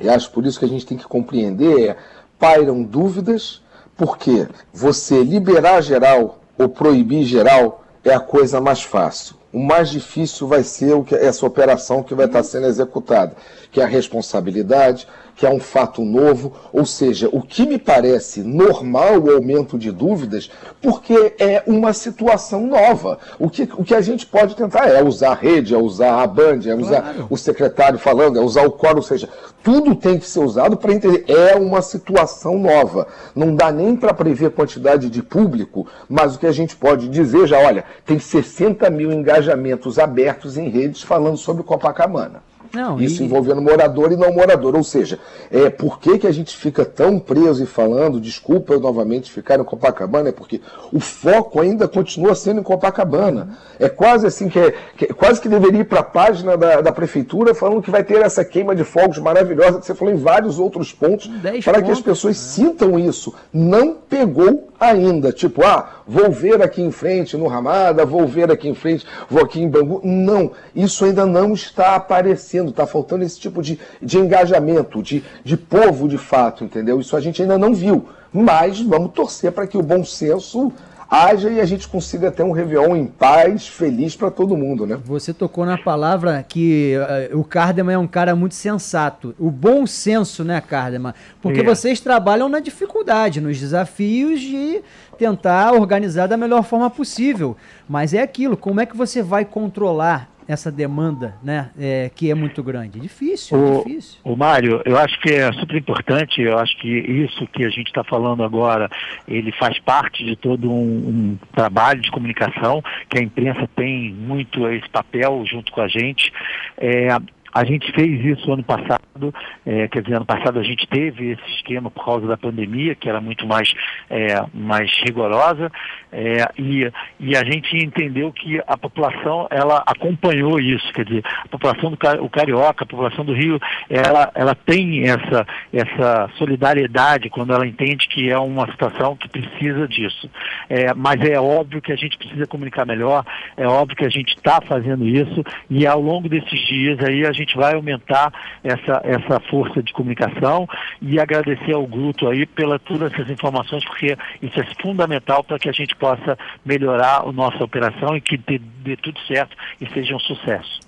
e 0.00 0.08
acho 0.08 0.30
por 0.30 0.46
isso 0.46 0.58
que 0.58 0.64
a 0.64 0.68
gente 0.68 0.86
tem 0.86 0.96
que 0.96 1.06
compreender, 1.06 1.90
é, 1.90 1.96
pairam 2.38 2.82
dúvidas, 2.82 3.62
porque 3.96 4.46
você 4.72 5.22
liberar 5.22 5.80
geral 5.80 6.40
ou 6.56 6.68
proibir 6.68 7.24
geral 7.24 7.84
é 8.04 8.14
a 8.14 8.20
coisa 8.20 8.60
mais 8.60 8.82
fácil. 8.82 9.36
O 9.52 9.58
mais 9.58 9.88
difícil 9.90 10.46
vai 10.46 10.62
ser 10.62 10.94
o 10.94 11.02
que, 11.02 11.14
essa 11.14 11.46
operação 11.46 12.02
que 12.02 12.14
vai 12.14 12.26
estar 12.26 12.42
sendo 12.42 12.66
executada, 12.66 13.34
que 13.72 13.80
é 13.80 13.84
a 13.84 13.88
responsabilidade, 13.88 15.08
que 15.38 15.46
é 15.46 15.50
um 15.50 15.60
fato 15.60 16.04
novo, 16.04 16.52
ou 16.72 16.84
seja, 16.84 17.28
o 17.30 17.40
que 17.40 17.64
me 17.64 17.78
parece 17.78 18.42
normal 18.42 19.20
o 19.20 19.30
aumento 19.30 19.78
de 19.78 19.92
dúvidas, 19.92 20.50
porque 20.82 21.32
é 21.38 21.62
uma 21.64 21.92
situação 21.92 22.66
nova. 22.66 23.20
O 23.38 23.48
que, 23.48 23.62
o 23.76 23.84
que 23.84 23.94
a 23.94 24.00
gente 24.00 24.26
pode 24.26 24.56
tentar 24.56 24.88
é 24.88 25.00
usar 25.00 25.30
a 25.30 25.34
rede, 25.34 25.72
é 25.72 25.78
usar 25.78 26.20
a 26.20 26.26
Band, 26.26 26.62
é 26.66 26.74
usar 26.74 27.02
claro. 27.02 27.26
o 27.30 27.36
secretário 27.36 28.00
falando, 28.00 28.36
é 28.36 28.42
usar 28.42 28.66
o 28.66 28.72
coro, 28.72 28.96
ou 28.96 29.02
seja, 29.02 29.28
tudo 29.62 29.94
tem 29.94 30.18
que 30.18 30.26
ser 30.26 30.40
usado 30.40 30.76
para 30.76 30.92
entender. 30.92 31.24
É 31.28 31.54
uma 31.54 31.82
situação 31.82 32.58
nova. 32.58 33.06
Não 33.32 33.54
dá 33.54 33.70
nem 33.70 33.94
para 33.94 34.12
prever 34.12 34.50
quantidade 34.50 35.08
de 35.08 35.22
público, 35.22 35.86
mas 36.08 36.34
o 36.34 36.38
que 36.40 36.48
a 36.48 36.52
gente 36.52 36.74
pode 36.74 37.08
dizer 37.08 37.46
já, 37.46 37.60
olha, 37.60 37.84
tem 38.04 38.18
60 38.18 38.90
mil 38.90 39.12
engajamentos 39.12 40.00
abertos 40.00 40.58
em 40.58 40.68
redes 40.68 41.00
falando 41.00 41.36
sobre 41.36 41.62
Copacabana. 41.62 42.47
Não, 42.72 43.00
Isso 43.00 43.22
e... 43.22 43.26
envolvendo 43.26 43.62
morador 43.62 44.12
e 44.12 44.16
não 44.16 44.32
morador. 44.32 44.76
Ou 44.76 44.84
seja, 44.84 45.18
é, 45.50 45.70
por 45.70 45.98
que, 45.98 46.18
que 46.18 46.26
a 46.26 46.32
gente 46.32 46.56
fica 46.56 46.84
tão 46.84 47.18
preso 47.18 47.62
e 47.62 47.66
falando, 47.66 48.20
desculpa 48.20 48.74
eu 48.74 48.80
novamente 48.80 49.30
ficar 49.30 49.58
em 49.58 49.64
Copacabana, 49.64 50.28
é 50.28 50.32
porque 50.32 50.60
o 50.92 51.00
foco 51.00 51.60
ainda 51.60 51.88
continua 51.88 52.34
sendo 52.34 52.60
em 52.60 52.62
Copacabana. 52.62 53.58
É 53.78 53.88
quase 53.88 54.26
assim 54.26 54.48
que, 54.48 54.58
é, 54.58 54.74
que 54.96 55.06
quase 55.14 55.40
que 55.40 55.48
deveria 55.48 55.80
ir 55.80 55.84
para 55.84 56.00
a 56.00 56.04
página 56.04 56.56
da, 56.56 56.80
da 56.80 56.92
prefeitura 56.92 57.54
falando 57.54 57.82
que 57.82 57.90
vai 57.90 58.04
ter 58.04 58.20
essa 58.22 58.44
queima 58.44 58.74
de 58.74 58.84
fogos 58.84 59.18
maravilhosa 59.18 59.78
que 59.78 59.86
você 59.86 59.94
falou 59.94 60.12
em 60.12 60.18
vários 60.18 60.58
outros 60.58 60.92
pontos, 60.92 61.30
para 61.64 61.82
que 61.82 61.90
as 61.90 62.00
pessoas 62.00 62.36
né? 62.36 62.42
sintam 62.42 62.98
isso. 62.98 63.34
Não 63.52 63.94
pegou 63.94 64.68
ainda. 64.78 65.32
Tipo, 65.32 65.64
ah, 65.64 66.02
vou 66.06 66.30
ver 66.30 66.62
aqui 66.62 66.82
em 66.82 66.90
frente 66.90 67.36
no 67.36 67.46
Ramada, 67.46 68.04
vou 68.04 68.26
ver 68.26 68.50
aqui 68.50 68.68
em 68.68 68.74
frente, 68.74 69.04
vou 69.28 69.42
aqui 69.42 69.60
em 69.60 69.68
Bangu. 69.68 70.00
Não, 70.04 70.52
isso 70.74 71.04
ainda 71.04 71.26
não 71.26 71.52
está 71.52 71.96
aparecendo, 71.96 72.57
está 72.66 72.86
faltando 72.86 73.24
esse 73.24 73.38
tipo 73.38 73.62
de, 73.62 73.78
de 74.00 74.18
engajamento, 74.18 75.02
de, 75.02 75.24
de 75.44 75.56
povo 75.56 76.08
de 76.08 76.18
fato, 76.18 76.64
entendeu? 76.64 77.00
Isso 77.00 77.16
a 77.16 77.20
gente 77.20 77.42
ainda 77.42 77.58
não 77.58 77.74
viu. 77.74 78.06
Mas 78.32 78.80
vamos 78.80 79.12
torcer 79.12 79.52
para 79.52 79.66
que 79.66 79.78
o 79.78 79.82
bom 79.82 80.04
senso 80.04 80.72
haja 81.10 81.48
e 81.48 81.60
a 81.60 81.64
gente 81.64 81.88
consiga 81.88 82.30
ter 82.30 82.42
um 82.42 82.52
Réveillon 82.52 82.94
em 82.94 83.06
paz, 83.06 83.66
feliz 83.66 84.14
para 84.14 84.30
todo 84.30 84.56
mundo, 84.56 84.86
né? 84.86 84.98
Você 85.04 85.32
tocou 85.32 85.64
na 85.64 85.78
palavra 85.78 86.44
que 86.46 86.94
uh, 87.32 87.38
o 87.38 87.44
Cardeman 87.44 87.94
é 87.94 87.98
um 87.98 88.06
cara 88.06 88.36
muito 88.36 88.54
sensato. 88.54 89.34
O 89.38 89.50
bom 89.50 89.86
senso, 89.86 90.44
né, 90.44 90.60
Cardeman? 90.60 91.14
Porque 91.40 91.60
é. 91.60 91.64
vocês 91.64 92.00
trabalham 92.00 92.48
na 92.48 92.60
dificuldade, 92.60 93.40
nos 93.40 93.58
desafios 93.58 94.40
de 94.40 94.82
tentar 95.16 95.72
organizar 95.72 96.26
da 96.26 96.36
melhor 96.36 96.62
forma 96.62 96.90
possível. 96.90 97.56
Mas 97.88 98.12
é 98.12 98.20
aquilo, 98.20 98.56
como 98.56 98.80
é 98.80 98.86
que 98.86 98.96
você 98.96 99.22
vai 99.22 99.44
controlar 99.46 100.28
essa 100.48 100.72
demanda, 100.72 101.36
né, 101.42 101.70
é, 101.78 102.10
que 102.14 102.30
é 102.30 102.34
muito 102.34 102.62
grande? 102.62 102.98
Difícil, 102.98 103.58
o, 103.58 103.80
é 103.80 103.84
difícil. 103.84 104.18
O 104.24 104.34
Mário, 104.34 104.80
eu 104.86 104.96
acho 104.96 105.20
que 105.20 105.30
é 105.30 105.52
super 105.52 105.76
importante, 105.76 106.40
eu 106.40 106.58
acho 106.58 106.74
que 106.78 106.88
isso 106.88 107.46
que 107.48 107.64
a 107.64 107.68
gente 107.68 107.88
está 107.88 108.02
falando 108.02 108.42
agora, 108.42 108.90
ele 109.28 109.52
faz 109.52 109.78
parte 109.80 110.24
de 110.24 110.34
todo 110.34 110.70
um, 110.72 110.74
um, 110.74 111.38
trabalho 111.54 112.00
de 112.00 112.10
comunicação, 112.10 112.82
que 113.10 113.18
a 113.18 113.22
imprensa 113.22 113.68
tem 113.76 114.12
muito 114.14 114.66
esse 114.68 114.88
papel 114.88 115.44
junto 115.44 115.70
com 115.70 115.82
a 115.82 115.88
gente. 115.88 116.32
É, 116.78 117.08
a 117.52 117.64
gente 117.64 117.90
fez 117.92 118.24
isso 118.24 118.52
ano 118.52 118.62
passado, 118.62 119.34
é, 119.64 119.88
quer 119.88 120.02
dizer, 120.02 120.16
ano 120.16 120.26
passado 120.26 120.58
a 120.58 120.62
gente 120.62 120.86
teve 120.86 121.32
esse 121.32 121.50
esquema 121.56 121.90
por 121.90 122.04
causa 122.04 122.26
da 122.26 122.36
pandemia, 122.36 122.94
que 122.94 123.08
era 123.08 123.20
muito 123.20 123.46
mais, 123.46 123.72
é, 124.10 124.42
mais 124.52 124.90
rigorosa, 125.04 125.70
é, 126.12 126.48
e, 126.58 126.90
e 127.20 127.36
a 127.36 127.44
gente 127.44 127.76
entendeu 127.76 128.32
que 128.32 128.60
a 128.66 128.76
população 128.76 129.46
ela 129.50 129.82
acompanhou 129.86 130.60
isso, 130.60 130.92
quer 130.92 131.04
dizer, 131.04 131.24
a 131.44 131.48
população 131.48 131.90
do 131.90 131.98
o 132.22 132.30
carioca, 132.30 132.84
a 132.84 132.86
população 132.86 133.24
do 133.24 133.32
Rio, 133.32 133.60
ela, 133.88 134.30
ela 134.34 134.54
tem 134.54 135.08
essa, 135.08 135.46
essa 135.72 136.30
solidariedade 136.36 137.30
quando 137.30 137.52
ela 137.52 137.66
entende 137.66 138.08
que 138.08 138.30
é 138.30 138.38
uma 138.38 138.70
situação 138.70 139.16
que 139.16 139.28
precisa 139.28 139.86
disso. 139.86 140.30
É, 140.68 140.94
mas 140.94 141.20
é 141.22 141.38
óbvio 141.40 141.82
que 141.82 141.92
a 141.92 141.96
gente 141.96 142.16
precisa 142.16 142.46
comunicar 142.46 142.86
melhor, 142.86 143.24
é 143.56 143.66
óbvio 143.66 143.96
que 143.96 144.04
a 144.04 144.10
gente 144.10 144.34
está 144.36 144.60
fazendo 144.60 145.06
isso, 145.06 145.44
e 145.68 145.86
ao 145.86 146.00
longo 146.00 146.28
desses 146.28 146.60
dias 146.66 146.98
aí 147.00 147.26
a 147.26 147.32
gente 147.38 147.56
vai 147.56 147.74
aumentar 147.74 148.32
essa, 148.62 149.00
essa 149.04 149.40
força 149.48 149.82
de 149.82 149.92
comunicação 149.92 150.68
e 151.00 151.18
agradecer 151.20 151.72
ao 151.72 151.86
Grupo 151.86 152.28
aí 152.28 152.46
pela 152.46 152.78
todas 152.78 153.12
essas 153.12 153.30
informações, 153.30 153.84
porque 153.84 154.16
isso 154.42 154.60
é 154.60 154.66
fundamental 154.80 155.42
para 155.42 155.58
que 155.58 155.68
a 155.68 155.72
gente 155.72 155.94
possa 155.96 156.38
melhorar 156.64 157.22
a 157.26 157.32
nossa 157.32 157.62
operação 157.62 158.16
e 158.16 158.20
que 158.20 158.36
dê, 158.36 158.58
dê 158.58 158.96
tudo 158.96 159.18
certo 159.26 159.56
e 159.80 159.88
seja 159.92 160.14
um 160.14 160.20
sucesso. 160.20 160.80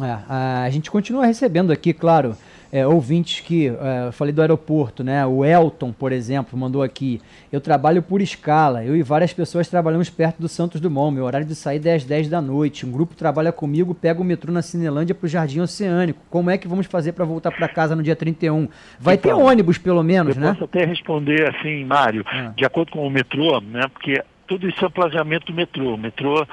É, 0.00 0.64
a 0.64 0.70
gente 0.70 0.90
continua 0.90 1.26
recebendo 1.26 1.70
aqui, 1.70 1.92
claro, 1.92 2.34
é, 2.72 2.86
ouvintes 2.86 3.40
que, 3.40 3.68
é, 3.68 4.06
eu 4.06 4.12
falei 4.12 4.32
do 4.32 4.40
aeroporto, 4.40 5.04
né? 5.04 5.26
O 5.26 5.44
Elton, 5.44 5.92
por 5.92 6.10
exemplo, 6.10 6.58
mandou 6.58 6.82
aqui. 6.82 7.20
Eu 7.52 7.60
trabalho 7.60 8.02
por 8.02 8.22
escala. 8.22 8.82
Eu 8.82 8.96
e 8.96 9.02
várias 9.02 9.30
pessoas 9.34 9.68
trabalhamos 9.68 10.08
perto 10.08 10.40
do 10.40 10.48
Santos 10.48 10.80
Dumont. 10.80 11.14
Meu 11.14 11.24
horário 11.24 11.46
de 11.46 11.54
saída 11.54 11.90
é 11.90 11.94
às 11.94 12.04
10 12.04 12.30
da 12.30 12.40
noite. 12.40 12.86
Um 12.86 12.90
grupo 12.90 13.14
trabalha 13.14 13.52
comigo, 13.52 13.94
pega 13.94 14.22
o 14.22 14.24
metrô 14.24 14.50
na 14.50 14.62
Cinelândia 14.62 15.14
para 15.14 15.26
o 15.26 15.28
Jardim 15.28 15.60
Oceânico. 15.60 16.20
Como 16.30 16.48
é 16.48 16.56
que 16.56 16.66
vamos 16.66 16.86
fazer 16.86 17.12
para 17.12 17.26
voltar 17.26 17.50
para 17.50 17.68
casa 17.68 17.94
no 17.94 18.02
dia 18.02 18.16
31? 18.16 18.66
Vai 18.98 19.16
então, 19.16 19.36
ter 19.36 19.44
ônibus, 19.44 19.76
pelo 19.76 20.02
menos, 20.02 20.34
eu 20.34 20.40
né? 20.40 20.52
Posso 20.52 20.64
até 20.64 20.86
responder 20.86 21.54
assim, 21.54 21.84
Mário, 21.84 22.24
ah. 22.26 22.54
de 22.56 22.64
acordo 22.64 22.92
com 22.92 23.06
o 23.06 23.10
metrô, 23.10 23.60
né? 23.60 23.82
Porque 23.92 24.22
tudo 24.46 24.68
isso 24.68 24.84
é 24.84 24.88
planejamento 24.88 25.46
do 25.46 25.54
metrô. 25.54 25.94
O 25.94 25.98
metrô, 25.98 26.46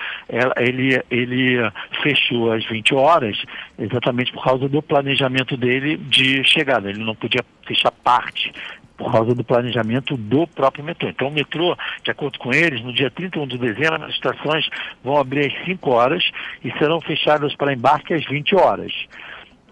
ele, 0.58 1.02
ele 1.10 1.72
fechou 2.02 2.52
às 2.52 2.66
20 2.66 2.96
horas 2.96 3.38
exatamente 3.78 4.32
por 4.32 4.44
causa 4.44 4.68
do 4.68 4.82
planejamento 4.82 5.58
dele 5.58 5.98
de 5.98 6.44
chegada. 6.44 6.90
Ele 6.90 7.04
não 7.04 7.16
podia 7.16 7.44
fechar 7.66 7.92
parte 7.92 8.52
por 9.00 9.12
causa 9.14 9.34
do 9.34 9.44
planejamento 9.46 10.18
do 10.18 10.46
próprio 10.46 10.84
metrô. 10.84 11.08
Então 11.08 11.30
o 11.30 11.32
metrô, 11.32 11.76
de 12.04 12.12
acordo 12.12 12.38
com 12.38 12.54
eles, 12.54 12.84
no 12.84 12.94
dia 12.94 13.10
31 13.10 13.48
de 13.48 13.58
dezembro, 13.58 14.04
as 14.04 14.12
estações 14.12 14.70
vão 15.02 15.18
abrir 15.18 15.48
às 15.48 15.66
5 15.66 15.90
horas 15.90 16.24
e 16.64 16.70
serão 16.74 17.00
fechadas 17.00 17.56
para 17.56 17.74
embarque 17.74 18.14
às 18.14 18.26
20 18.26 18.56
horas. 18.56 18.92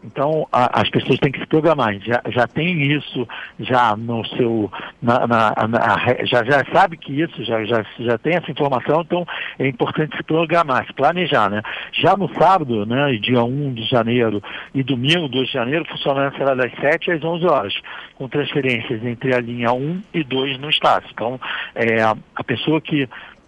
Então, 0.04 0.48
a, 0.52 0.82
as 0.82 0.90
pessoas 0.90 1.20
têm 1.20 1.32
que 1.32 1.40
se 1.40 1.48
programar. 1.48 1.98
Já, 2.00 2.22
já 2.30 2.48
tem 2.48 2.92
isso 2.92 3.28
já 3.60 3.96
no 3.96 4.26
seu. 4.30 4.72
Na, 5.02 5.28
na, 5.28 5.54
na, 5.68 5.98
já, 6.26 6.44
já 6.44 6.66
sabe 6.74 6.98
que 6.98 7.22
isso, 7.22 7.44
já, 7.44 7.64
já, 7.66 7.86
já 8.00 8.18
tem 8.18 8.36
essa 8.36 8.52
informação, 8.52 9.02
então 9.02 9.26
é 9.60 9.68
importante 9.68 10.16
se 10.16 10.24
programar, 10.24 10.86
se 10.86 10.94
planejar. 10.94 11.50
Né? 11.50 11.62
Já 11.94 12.16
no 12.16 12.32
sábado, 12.34 12.86
né, 12.86 13.14
dia 13.22 13.44
1 13.44 13.74
de 13.74 13.84
janeiro 13.88 14.42
e 14.74 14.84
domingo, 14.84 15.28
2 15.28 15.48
de 15.48 15.54
janeiro, 15.54 15.86
funcionando 15.86 16.36
será 16.38 16.54
das 16.56 16.72
7 16.80 17.12
às 17.12 17.24
11 17.24 17.46
horas, 17.46 17.74
com 18.16 18.28
transferências 18.28 19.04
entre 19.04 19.36
a 19.36 19.40
linha 19.40 19.72
1 19.72 20.02
e 20.14 20.24
2 20.24 20.60
no 20.60 20.70
Estácio. 20.70 21.10
Então, 21.12 21.40
é, 21.76 22.04
a 22.04 22.44
pessoa 22.44 22.80
que 22.82 23.08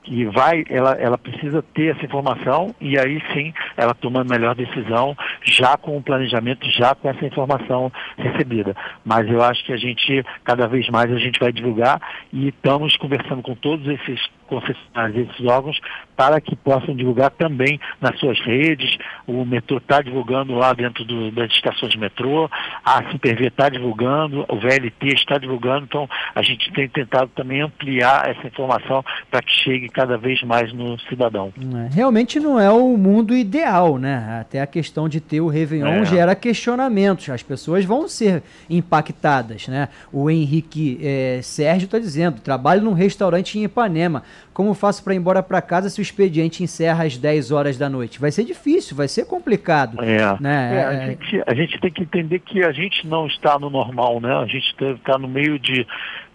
que 0.09 0.25
vai, 0.25 0.63
ela, 0.69 0.93
ela 0.93 1.17
precisa 1.17 1.63
ter 1.73 1.95
essa 1.95 2.03
informação 2.03 2.73
e 2.81 2.97
aí 2.97 3.21
sim 3.33 3.53
ela 3.77 3.93
toma 3.93 4.21
a 4.21 4.23
melhor 4.23 4.55
decisão 4.55 5.15
já 5.43 5.77
com 5.77 5.97
o 5.97 6.01
planejamento, 6.01 6.69
já 6.71 6.95
com 6.95 7.09
essa 7.09 7.25
informação 7.25 7.91
recebida. 8.21 8.75
Mas 9.03 9.29
eu 9.29 9.41
acho 9.41 9.63
que 9.65 9.73
a 9.73 9.77
gente, 9.77 10.23
cada 10.43 10.67
vez 10.67 10.87
mais, 10.89 11.11
a 11.11 11.17
gente 11.17 11.39
vai 11.39 11.51
divulgar 11.51 12.01
e 12.31 12.49
estamos 12.49 12.95
conversando 12.97 13.41
com 13.41 13.55
todos 13.55 13.87
esses 13.87 14.19
concessionários, 14.49 15.29
esses 15.29 15.45
órgãos, 15.45 15.79
para 16.17 16.41
que 16.41 16.55
possam 16.55 16.95
divulgar 16.95 17.29
também 17.29 17.79
nas 18.01 18.19
suas 18.19 18.37
redes. 18.41 18.97
O 19.25 19.45
metrô 19.45 19.77
está 19.77 20.01
divulgando 20.01 20.55
lá 20.55 20.73
dentro 20.73 21.05
do, 21.05 21.31
das 21.31 21.51
estações 21.51 21.91
de 21.91 21.99
metrô, 21.99 22.49
a 22.83 23.09
Superv 23.11 23.45
está 23.45 23.69
divulgando, 23.69 24.45
o 24.49 24.55
VLT 24.59 25.07
está 25.13 25.37
divulgando, 25.37 25.85
então 25.85 26.09
a 26.33 26.41
gente 26.41 26.71
tem 26.73 26.89
tentado 26.89 27.29
também 27.35 27.61
ampliar 27.61 28.27
essa 28.27 28.47
informação 28.47 29.05
para 29.29 29.41
que 29.41 29.51
chegue 29.51 29.87
cada 29.87 30.17
vez 30.17 30.41
mais 30.43 30.73
no 30.73 30.99
cidadão. 31.01 31.53
É, 31.57 31.95
realmente 31.95 32.39
não 32.39 32.59
é 32.59 32.71
o 32.71 32.97
mundo 32.97 33.35
ideal, 33.35 33.97
né? 33.97 34.39
Até 34.41 34.61
a 34.61 34.67
questão 34.67 35.07
de 35.07 35.21
ter 35.21 35.41
o 35.41 35.47
Réveillon 35.47 36.01
é. 36.01 36.05
gera 36.05 36.35
questionamentos, 36.35 37.29
as 37.29 37.43
pessoas 37.43 37.85
vão 37.85 38.07
ser 38.09 38.43
impactadas, 38.69 39.67
né? 39.67 39.89
O 40.11 40.29
Henrique 40.29 40.99
é, 41.01 41.39
Sérgio 41.41 41.85
está 41.85 41.99
dizendo, 41.99 42.41
trabalho 42.41 42.81
num 42.81 42.93
restaurante 42.93 43.57
em 43.57 43.63
Ipanema, 43.63 44.23
como 44.53 44.73
faço 44.73 45.03
para 45.03 45.13
ir 45.13 45.17
embora 45.17 45.41
para 45.41 45.61
casa 45.61 45.89
se 45.89 46.01
o 46.01 46.03
expediente 46.03 46.63
encerra 46.63 47.05
às 47.05 47.17
10 47.17 47.51
horas 47.51 47.77
da 47.77 47.89
noite? 47.89 48.19
Vai 48.19 48.31
ser 48.31 48.43
difícil, 48.43 48.95
vai 48.95 49.07
ser 49.07 49.25
complicado. 49.25 50.03
É. 50.03 50.37
Né? 50.41 50.75
É, 50.75 50.85
a, 50.85 50.93
é. 50.93 51.05
gente, 51.07 51.43
a 51.47 51.53
gente 51.53 51.79
tem 51.79 51.91
que 51.91 52.03
entender 52.03 52.39
que 52.39 52.63
a 52.63 52.71
gente 52.71 53.07
não 53.07 53.27
está 53.27 53.57
no 53.57 53.69
normal, 53.69 54.19
né? 54.19 54.33
A 54.35 54.45
gente 54.45 54.75
está 54.95 55.17
no 55.17 55.27
meio 55.27 55.57
de 55.57 55.87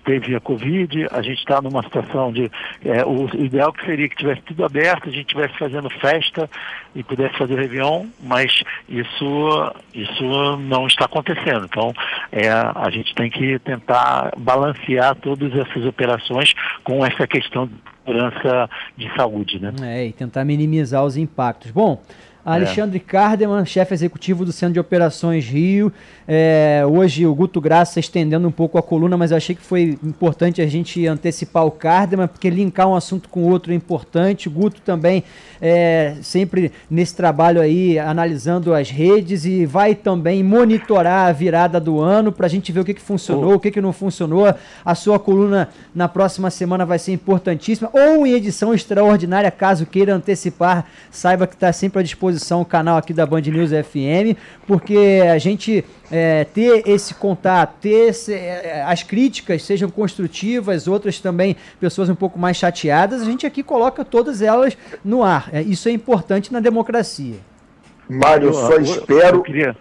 teve 0.04 0.36
a 0.36 0.40
Covid, 0.40 1.06
a 1.10 1.22
gente 1.22 1.38
está 1.38 1.60
numa 1.60 1.82
situação 1.82 2.32
de. 2.32 2.50
É, 2.84 3.04
o 3.04 3.26
ideal 3.42 3.72
que 3.72 3.84
seria 3.84 4.08
que 4.08 4.16
tivesse 4.16 4.42
tudo 4.42 4.64
aberto, 4.64 5.08
a 5.08 5.12
gente 5.12 5.26
estivesse 5.26 5.56
fazendo 5.58 5.88
festa 5.90 6.48
e 6.94 7.02
pudesse 7.02 7.36
fazer 7.36 7.58
Réveillon, 7.58 8.06
mas 8.22 8.62
isso, 8.88 9.72
isso 9.94 10.56
não 10.58 10.86
está 10.86 11.06
acontecendo. 11.06 11.66
Então, 11.66 11.92
é, 12.30 12.48
a 12.48 12.90
gente 12.90 13.14
tem 13.14 13.30
que 13.30 13.58
tentar 13.60 14.32
balancear 14.36 15.14
todas 15.16 15.52
essas 15.52 15.84
operações 15.84 16.52
com 16.82 17.04
essa 17.04 17.26
questão 17.26 17.66
de 17.66 17.74
segurança 18.04 18.70
de 18.96 19.14
saúde. 19.16 19.58
Né? 19.58 19.72
É, 19.82 20.06
e 20.06 20.12
tentar 20.12 20.44
minimizar 20.44 21.04
os 21.04 21.16
impactos. 21.16 21.70
Bom. 21.70 22.00
Alexandre 22.44 22.98
é. 22.98 23.00
Cardeman, 23.00 23.64
chefe 23.64 23.94
executivo 23.94 24.44
do 24.44 24.52
Centro 24.52 24.74
de 24.74 24.80
Operações 24.80 25.46
Rio. 25.46 25.90
É, 26.28 26.82
hoje 26.86 27.26
o 27.26 27.34
Guto 27.34 27.58
Graça 27.58 27.98
estendendo 27.98 28.46
um 28.46 28.50
pouco 28.50 28.76
a 28.76 28.82
coluna, 28.82 29.16
mas 29.16 29.30
eu 29.30 29.36
achei 29.38 29.54
que 29.54 29.62
foi 29.62 29.98
importante 30.02 30.60
a 30.60 30.66
gente 30.66 31.06
antecipar 31.06 31.64
o 31.64 31.70
Cardeman, 31.70 32.28
porque 32.28 32.50
linkar 32.50 32.86
um 32.86 32.94
assunto 32.94 33.30
com 33.30 33.44
outro 33.44 33.72
é 33.72 33.74
importante. 33.74 34.48
O 34.48 34.50
Guto 34.50 34.82
também 34.82 35.24
é, 35.60 36.16
sempre 36.20 36.70
nesse 36.90 37.16
trabalho 37.16 37.62
aí, 37.62 37.98
analisando 37.98 38.74
as 38.74 38.90
redes 38.90 39.46
e 39.46 39.64
vai 39.64 39.94
também 39.94 40.42
monitorar 40.42 41.28
a 41.28 41.32
virada 41.32 41.80
do 41.80 41.98
ano 41.98 42.30
para 42.30 42.44
a 42.44 42.50
gente 42.50 42.70
ver 42.70 42.80
o 42.80 42.84
que, 42.84 42.92
que 42.92 43.00
funcionou, 43.00 43.52
oh. 43.52 43.56
o 43.56 43.60
que, 43.60 43.70
que 43.70 43.80
não 43.80 43.92
funcionou. 43.92 44.54
A 44.84 44.94
sua 44.94 45.18
coluna 45.18 45.70
na 45.94 46.08
próxima 46.08 46.50
semana 46.50 46.84
vai 46.84 46.98
ser 46.98 47.12
importantíssima, 47.12 47.88
ou 47.92 48.26
em 48.26 48.32
edição 48.32 48.74
extraordinária, 48.74 49.50
caso 49.50 49.86
queira 49.86 50.14
antecipar, 50.14 50.86
saiba 51.10 51.46
que 51.46 51.54
está 51.54 51.72
sempre 51.72 52.00
à 52.00 52.02
disposição 52.02 52.33
o 52.60 52.64
canal 52.64 52.96
aqui 52.96 53.12
da 53.12 53.26
Band 53.26 53.42
News 53.42 53.70
FM, 53.70 54.36
porque 54.66 55.22
a 55.30 55.38
gente 55.38 55.84
é, 56.10 56.44
ter 56.44 56.88
esse 56.88 57.14
contato, 57.14 57.76
ter 57.80 58.08
esse, 58.08 58.32
é, 58.32 58.84
as 58.86 59.02
críticas 59.02 59.62
sejam 59.62 59.90
construtivas, 59.90 60.86
outras 60.88 61.20
também 61.20 61.56
pessoas 61.80 62.08
um 62.08 62.14
pouco 62.14 62.38
mais 62.38 62.56
chateadas, 62.56 63.22
a 63.22 63.24
gente 63.24 63.46
aqui 63.46 63.62
coloca 63.62 64.04
todas 64.04 64.42
elas 64.42 64.76
no 65.04 65.22
ar. 65.22 65.48
É, 65.52 65.62
isso 65.62 65.88
é 65.88 65.92
importante 65.92 66.52
na 66.52 66.60
democracia. 66.60 67.36
Mário, 68.08 68.48
eu 68.48 68.54
só 68.54 68.76
espero. 68.76 69.38
Eu 69.38 69.42
queria... 69.42 69.76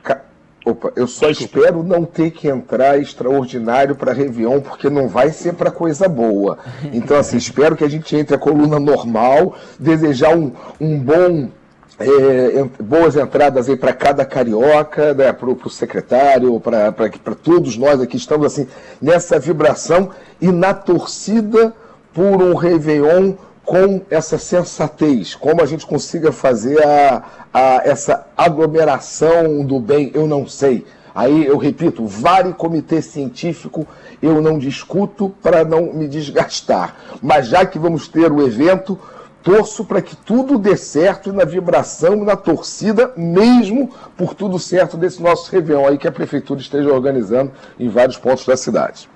Opa, 0.66 0.94
eu 0.96 1.08
só 1.08 1.30
espero 1.30 1.84
não 1.84 2.06
ter 2.06 2.32
que 2.32 2.48
entrar 2.48 2.98
extraordinário 2.98 3.96
para 3.96 4.14
Réveillon, 4.14 4.62
porque 4.62 4.90
não 4.90 5.10
vai 5.10 5.30
ser 5.30 5.56
para 5.56 5.70
coisa 5.70 6.08
boa. 6.08 6.58
Então, 6.94 7.18
assim, 7.18 7.36
espero 7.38 7.76
que 7.76 7.84
a 7.84 7.90
gente 7.90 8.16
entre 8.16 8.36
a 8.36 8.40
coluna 8.40 8.80
normal, 8.80 9.58
desejar 9.78 10.38
um, 10.38 10.54
um 10.80 10.98
bom 10.98 11.50
é, 12.00 12.66
boas 12.82 13.16
entradas 13.16 13.70
aí 13.70 13.76
para 13.76 13.94
cada 13.94 14.26
carioca, 14.26 15.14
né, 15.14 15.32
para 15.32 15.50
o 15.50 15.70
secretário, 15.70 16.60
para 16.60 17.36
todos 17.36 17.78
nós 17.78 18.02
aqui 18.02 18.18
estamos 18.18 18.48
assim 18.48 18.68
nessa 19.02 19.38
vibração 19.40 20.10
e 20.42 20.52
na 20.52 20.74
torcida 20.74 21.74
por 22.14 22.42
um 22.42 22.56
Réveillon 22.56 23.34
com 23.66 24.02
essa 24.10 24.38
sensatez, 24.38 25.36
como 25.36 25.62
a 25.62 25.66
gente 25.66 25.86
consiga 25.86 26.32
fazer 26.32 26.86
a, 26.86 27.24
a, 27.54 27.82
essa 27.86 28.28
aglomeração 28.36 29.64
do 29.64 29.80
bem, 29.80 30.12
eu 30.14 30.28
não 30.28 30.46
sei. 30.46 30.86
Aí 31.16 31.46
eu 31.46 31.58
repito, 31.58 32.06
vale 32.06 32.54
comitê 32.54 33.02
científico, 33.02 33.88
eu 34.22 34.42
não 34.42 34.58
discuto 34.58 35.34
para 35.42 35.64
não 35.64 35.94
me 35.94 36.08
desgastar. 36.08 36.96
Mas 37.22 37.48
já 37.48 37.66
que 37.66 37.78
vamos 37.78 38.08
ter 38.08 38.32
o 38.32 38.46
evento, 38.46 39.00
torço 39.44 39.84
para 39.84 40.02
que 40.02 40.16
tudo 40.16 40.58
dê 40.58 40.78
certo 40.78 41.34
na 41.34 41.44
vibração 41.44 42.16
e 42.16 42.26
na 42.26 42.36
torcida, 42.36 43.12
mesmo 43.18 43.94
por 44.18 44.34
tudo 44.34 44.58
certo 44.58 44.96
desse 44.96 45.22
nosso 45.22 45.52
Réveillon 45.52 45.88
aí 45.88 45.98
que 45.98 46.08
a 46.08 46.12
Prefeitura 46.12 46.62
esteja 46.62 46.92
organizando 46.92 47.52
em 47.78 47.90
vários 47.90 48.18
pontos 48.18 48.46
da 48.46 48.56
cidade. 48.56 49.10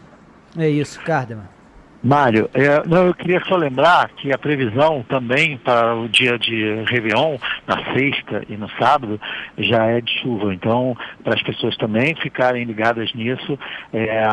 É 0.57 0.69
isso, 0.69 0.99
Cardeman. 1.03 1.56
Mário, 2.03 2.49
é, 2.53 2.83
eu 3.07 3.13
queria 3.13 3.41
só 3.47 3.55
lembrar 3.55 4.09
que 4.09 4.31
a 4.31 4.37
previsão 4.37 5.03
também 5.09 5.57
para 5.57 5.95
o 5.95 6.07
dia 6.07 6.37
de 6.37 6.83
Réveillon, 6.87 7.37
na 7.65 7.93
sexta 7.93 8.43
e 8.47 8.55
no 8.55 8.69
sábado, 8.77 9.19
já 9.57 9.85
é 9.85 9.99
de 10.01 10.11
chuva. 10.21 10.53
Então, 10.53 10.95
para 11.23 11.33
as 11.33 11.41
pessoas 11.41 11.75
também 11.77 12.15
ficarem 12.15 12.63
ligadas 12.63 13.13
nisso, 13.13 13.57
é, 13.91 14.23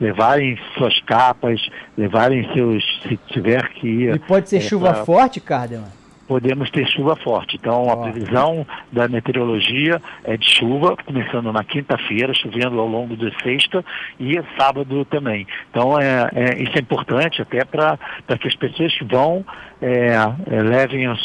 levarem 0.00 0.58
suas 0.76 1.00
capas, 1.02 1.60
levarem 1.96 2.48
seus, 2.52 2.84
se 3.02 3.16
tiver 3.28 3.68
que 3.70 3.86
ir. 3.86 4.14
E 4.16 4.18
pode 4.18 4.48
ser 4.48 4.58
é, 4.58 4.60
chuva 4.60 4.92
pra... 4.92 5.04
forte, 5.04 5.40
Cardeman? 5.40 6.03
Podemos 6.26 6.70
ter 6.70 6.86
chuva 6.88 7.16
forte. 7.16 7.56
Então, 7.56 7.90
a 7.90 7.96
previsão 7.96 8.66
da 8.92 9.08
meteorologia 9.08 10.00
é 10.24 10.36
de 10.36 10.48
chuva, 10.48 10.96
começando 11.04 11.52
na 11.52 11.64
quinta-feira, 11.64 12.32
chovendo 12.34 12.78
ao 12.80 12.86
longo 12.86 13.16
de 13.16 13.32
sexta 13.42 13.84
e 14.18 14.40
sábado 14.58 15.04
também. 15.04 15.46
Então, 15.70 15.98
é, 15.98 16.30
é 16.34 16.62
isso 16.62 16.76
é 16.76 16.80
importante 16.80 17.42
até 17.42 17.64
para 17.64 17.98
que 18.38 18.48
as 18.48 18.56
pessoas 18.56 18.96
que 18.96 19.04
vão 19.04 19.44
é, 19.80 20.14
é, 20.50 20.62
levem, 20.62 21.08
os, 21.08 21.20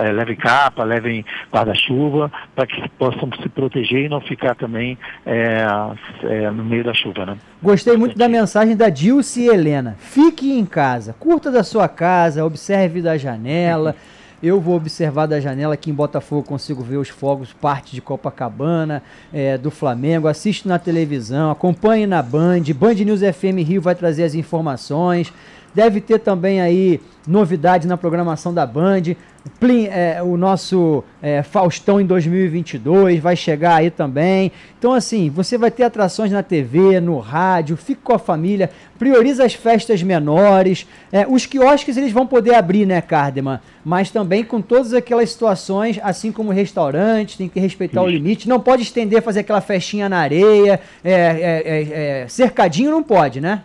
é, 0.00 0.12
levem 0.12 0.36
capa, 0.36 0.84
levem 0.84 1.24
guarda-chuva, 1.52 2.30
para 2.54 2.66
que 2.66 2.86
possam 2.90 3.30
se 3.40 3.48
proteger 3.48 4.04
e 4.04 4.08
não 4.08 4.20
ficar 4.20 4.54
também 4.54 4.98
é, 5.24 5.66
é, 6.24 6.50
no 6.50 6.64
meio 6.64 6.84
da 6.84 6.92
chuva. 6.92 7.24
Né? 7.24 7.38
Gostei 7.62 7.96
muito 7.96 8.18
da 8.18 8.28
mensagem 8.28 8.76
da 8.76 8.90
Dilce 8.90 9.40
e 9.40 9.48
Helena. 9.48 9.96
Fique 9.98 10.52
em 10.52 10.66
casa, 10.66 11.14
curta 11.14 11.50
da 11.50 11.64
sua 11.64 11.88
casa, 11.88 12.44
observe 12.44 13.00
da 13.00 13.16
janela. 13.16 13.96
Eu 14.46 14.60
vou 14.60 14.76
observar 14.76 15.24
da 15.24 15.40
janela 15.40 15.72
aqui 15.72 15.90
em 15.90 15.94
Botafogo, 15.94 16.42
consigo 16.42 16.82
ver 16.82 16.98
os 16.98 17.08
fogos, 17.08 17.54
parte 17.54 17.94
de 17.94 18.02
Copacabana, 18.02 19.02
é, 19.32 19.56
do 19.56 19.70
Flamengo, 19.70 20.28
assisto 20.28 20.68
na 20.68 20.78
televisão, 20.78 21.50
acompanhe 21.50 22.06
na 22.06 22.20
Band, 22.20 22.60
Band 22.78 22.92
News 22.92 23.20
FM 23.20 23.66
Rio 23.66 23.80
vai 23.80 23.94
trazer 23.94 24.22
as 24.22 24.34
informações. 24.34 25.32
Deve 25.74 26.00
ter 26.00 26.20
também 26.20 26.60
aí 26.60 27.00
novidade 27.26 27.86
na 27.88 27.96
programação 27.96 28.54
da 28.54 28.66
Band. 28.66 29.14
É, 29.90 30.22
o 30.22 30.36
nosso 30.36 31.04
é, 31.22 31.42
Faustão 31.42 32.00
em 32.00 32.06
2022 32.06 33.20
vai 33.20 33.36
chegar 33.36 33.76
aí 33.76 33.90
também. 33.90 34.50
Então, 34.78 34.92
assim, 34.92 35.28
você 35.28 35.58
vai 35.58 35.70
ter 35.70 35.82
atrações 35.82 36.32
na 36.32 36.42
TV, 36.42 36.98
no 37.00 37.18
rádio, 37.18 37.76
fique 37.76 38.00
com 38.02 38.14
a 38.14 38.18
família, 38.18 38.70
prioriza 38.98 39.44
as 39.44 39.52
festas 39.52 40.02
menores. 40.02 40.86
É, 41.12 41.26
os 41.28 41.44
quiosques 41.44 41.96
eles 41.96 42.12
vão 42.12 42.26
poder 42.26 42.54
abrir, 42.54 42.86
né, 42.86 43.00
Cardeman? 43.02 43.60
Mas 43.84 44.10
também 44.10 44.44
com 44.44 44.62
todas 44.62 44.94
aquelas 44.94 45.30
situações, 45.30 45.98
assim 46.02 46.32
como 46.32 46.50
restaurantes, 46.50 47.36
tem 47.36 47.48
que 47.48 47.60
respeitar 47.60 48.00
Sim. 48.00 48.06
o 48.06 48.10
limite. 48.10 48.48
Não 48.48 48.60
pode 48.60 48.82
estender, 48.82 49.22
fazer 49.22 49.40
aquela 49.40 49.60
festinha 49.60 50.08
na 50.08 50.18
areia. 50.18 50.80
É, 51.02 51.12
é, 51.12 52.22
é 52.22 52.28
cercadinho 52.28 52.90
não 52.90 53.02
pode, 53.02 53.40
né? 53.40 53.62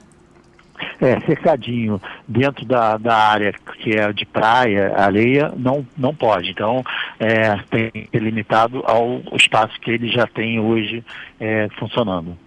É, 1.01 1.19
cercadinho 1.21 2.01
dentro 2.27 2.65
da, 2.65 2.97
da 2.97 3.15
área 3.15 3.53
que 3.77 3.95
é 3.95 4.11
de 4.11 4.25
praia, 4.25 4.93
areia, 4.95 5.53
não, 5.55 5.85
não 5.97 6.13
pode. 6.13 6.49
Então, 6.49 6.83
é, 7.19 7.57
tem 7.69 7.91
que 7.91 8.09
ser 8.11 8.21
limitado 8.21 8.83
ao 8.85 9.21
espaço 9.33 9.79
que 9.79 9.91
ele 9.91 10.09
já 10.09 10.27
tem 10.27 10.59
hoje 10.59 11.03
é, 11.39 11.67
funcionando 11.77 12.37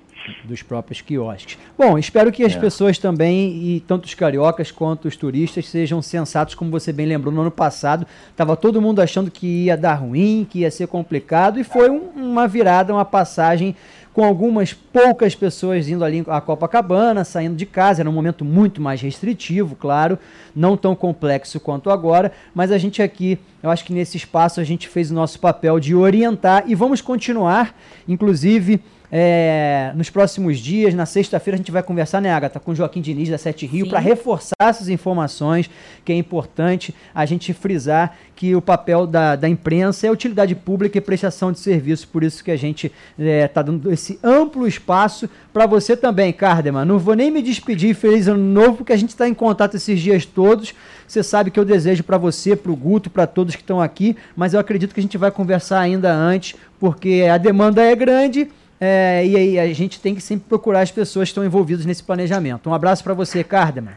dos 0.44 0.62
próprios 0.62 1.00
quiosques. 1.00 1.58
Bom, 1.76 1.98
espero 1.98 2.30
que 2.30 2.44
as 2.44 2.54
é. 2.54 2.58
pessoas 2.58 2.98
também, 2.98 3.50
e 3.64 3.80
tanto 3.80 4.04
os 4.04 4.14
cariocas 4.14 4.70
quanto 4.70 5.08
os 5.08 5.16
turistas, 5.16 5.68
sejam 5.68 6.00
sensatos, 6.00 6.54
como 6.54 6.70
você 6.70 6.92
bem 6.92 7.06
lembrou, 7.06 7.32
no 7.32 7.40
ano 7.40 7.50
passado, 7.50 8.06
estava 8.30 8.56
todo 8.56 8.80
mundo 8.80 9.00
achando 9.00 9.30
que 9.30 9.64
ia 9.64 9.76
dar 9.76 9.94
ruim, 9.94 10.46
que 10.48 10.60
ia 10.60 10.70
ser 10.70 10.86
complicado, 10.86 11.58
e 11.58 11.64
foi 11.64 11.90
um, 11.90 12.10
uma 12.14 12.46
virada, 12.46 12.92
uma 12.92 13.04
passagem 13.04 13.74
com 14.12 14.24
algumas 14.24 14.72
poucas 14.72 15.34
pessoas 15.34 15.88
indo 15.88 16.04
ali 16.04 16.24
a 16.28 16.40
Copacabana, 16.40 17.24
saindo 17.24 17.56
de 17.56 17.64
casa. 17.66 18.02
Era 18.02 18.10
um 18.10 18.12
momento 18.12 18.44
muito 18.44 18.80
mais 18.80 19.00
restritivo, 19.00 19.74
claro, 19.74 20.18
não 20.54 20.76
tão 20.76 20.94
complexo 20.94 21.58
quanto 21.58 21.90
agora, 21.90 22.32
mas 22.54 22.70
a 22.70 22.78
gente 22.78 23.02
aqui, 23.02 23.38
eu 23.62 23.70
acho 23.70 23.84
que 23.84 23.92
nesse 23.92 24.16
espaço 24.16 24.60
a 24.60 24.64
gente 24.64 24.88
fez 24.88 25.10
o 25.10 25.14
nosso 25.14 25.38
papel 25.38 25.78
de 25.78 25.94
orientar 25.94 26.64
e 26.66 26.74
vamos 26.74 27.00
continuar, 27.00 27.74
inclusive 28.08 28.80
é, 29.14 29.92
nos 29.94 30.08
próximos 30.08 30.58
dias, 30.58 30.94
na 30.94 31.04
sexta-feira, 31.04 31.56
a 31.56 31.58
gente 31.58 31.70
vai 31.70 31.82
conversar, 31.82 32.18
né, 32.22 32.32
Agatha, 32.32 32.58
com 32.58 32.70
o 32.70 32.74
Joaquim 32.74 33.02
Diniz 33.02 33.28
da 33.28 33.36
Sete 33.36 33.66
Rio, 33.66 33.86
para 33.86 33.98
reforçar 33.98 34.54
essas 34.58 34.88
informações, 34.88 35.68
que 36.02 36.10
é 36.10 36.16
importante 36.16 36.94
a 37.14 37.26
gente 37.26 37.52
frisar 37.52 38.16
que 38.34 38.56
o 38.56 38.62
papel 38.62 39.06
da, 39.06 39.36
da 39.36 39.46
imprensa 39.46 40.06
é 40.06 40.10
utilidade 40.10 40.54
pública 40.54 40.96
e 40.96 41.00
prestação 41.00 41.52
de 41.52 41.58
serviço. 41.58 42.08
Por 42.08 42.24
isso 42.24 42.42
que 42.42 42.50
a 42.50 42.56
gente 42.56 42.86
está 42.86 43.30
é, 43.30 43.46
tá 43.46 43.60
dando 43.60 43.92
esse 43.92 44.18
amplo 44.24 44.66
espaço 44.66 45.28
para 45.52 45.66
você 45.66 45.94
também, 45.94 46.32
Cardeman. 46.32 46.86
Não 46.86 46.98
vou 46.98 47.14
nem 47.14 47.30
me 47.30 47.42
despedir, 47.42 47.94
feliz 47.94 48.28
ano 48.28 48.42
novo, 48.42 48.78
porque 48.78 48.94
a 48.94 48.96
gente 48.96 49.10
está 49.10 49.28
em 49.28 49.34
contato 49.34 49.76
esses 49.76 50.00
dias 50.00 50.24
todos. 50.24 50.74
Você 51.06 51.22
sabe 51.22 51.50
que 51.50 51.58
eu 51.58 51.64
desejo 51.64 52.02
para 52.02 52.18
você, 52.18 52.56
para 52.56 52.72
o 52.72 52.76
Guto, 52.76 53.10
para 53.10 53.26
todos 53.26 53.54
que 53.54 53.62
estão 53.62 53.80
aqui, 53.80 54.16
mas 54.36 54.54
eu 54.54 54.60
acredito 54.60 54.94
que 54.94 55.00
a 55.00 55.02
gente 55.02 55.18
vai 55.18 55.30
conversar 55.30 55.80
ainda 55.80 56.12
antes, 56.12 56.56
porque 56.78 57.26
a 57.30 57.38
demanda 57.38 57.82
é 57.82 57.94
grande 57.94 58.48
é, 58.80 59.24
e 59.24 59.36
aí 59.36 59.58
a 59.60 59.72
gente 59.72 60.00
tem 60.00 60.14
que 60.14 60.20
sempre 60.20 60.46
procurar 60.48 60.80
as 60.80 60.90
pessoas 60.90 61.28
que 61.28 61.30
estão 61.30 61.44
envolvidas 61.44 61.86
nesse 61.86 62.02
planejamento. 62.02 62.68
Um 62.68 62.74
abraço 62.74 63.04
para 63.04 63.14
você, 63.14 63.44
Cardeman. 63.44 63.92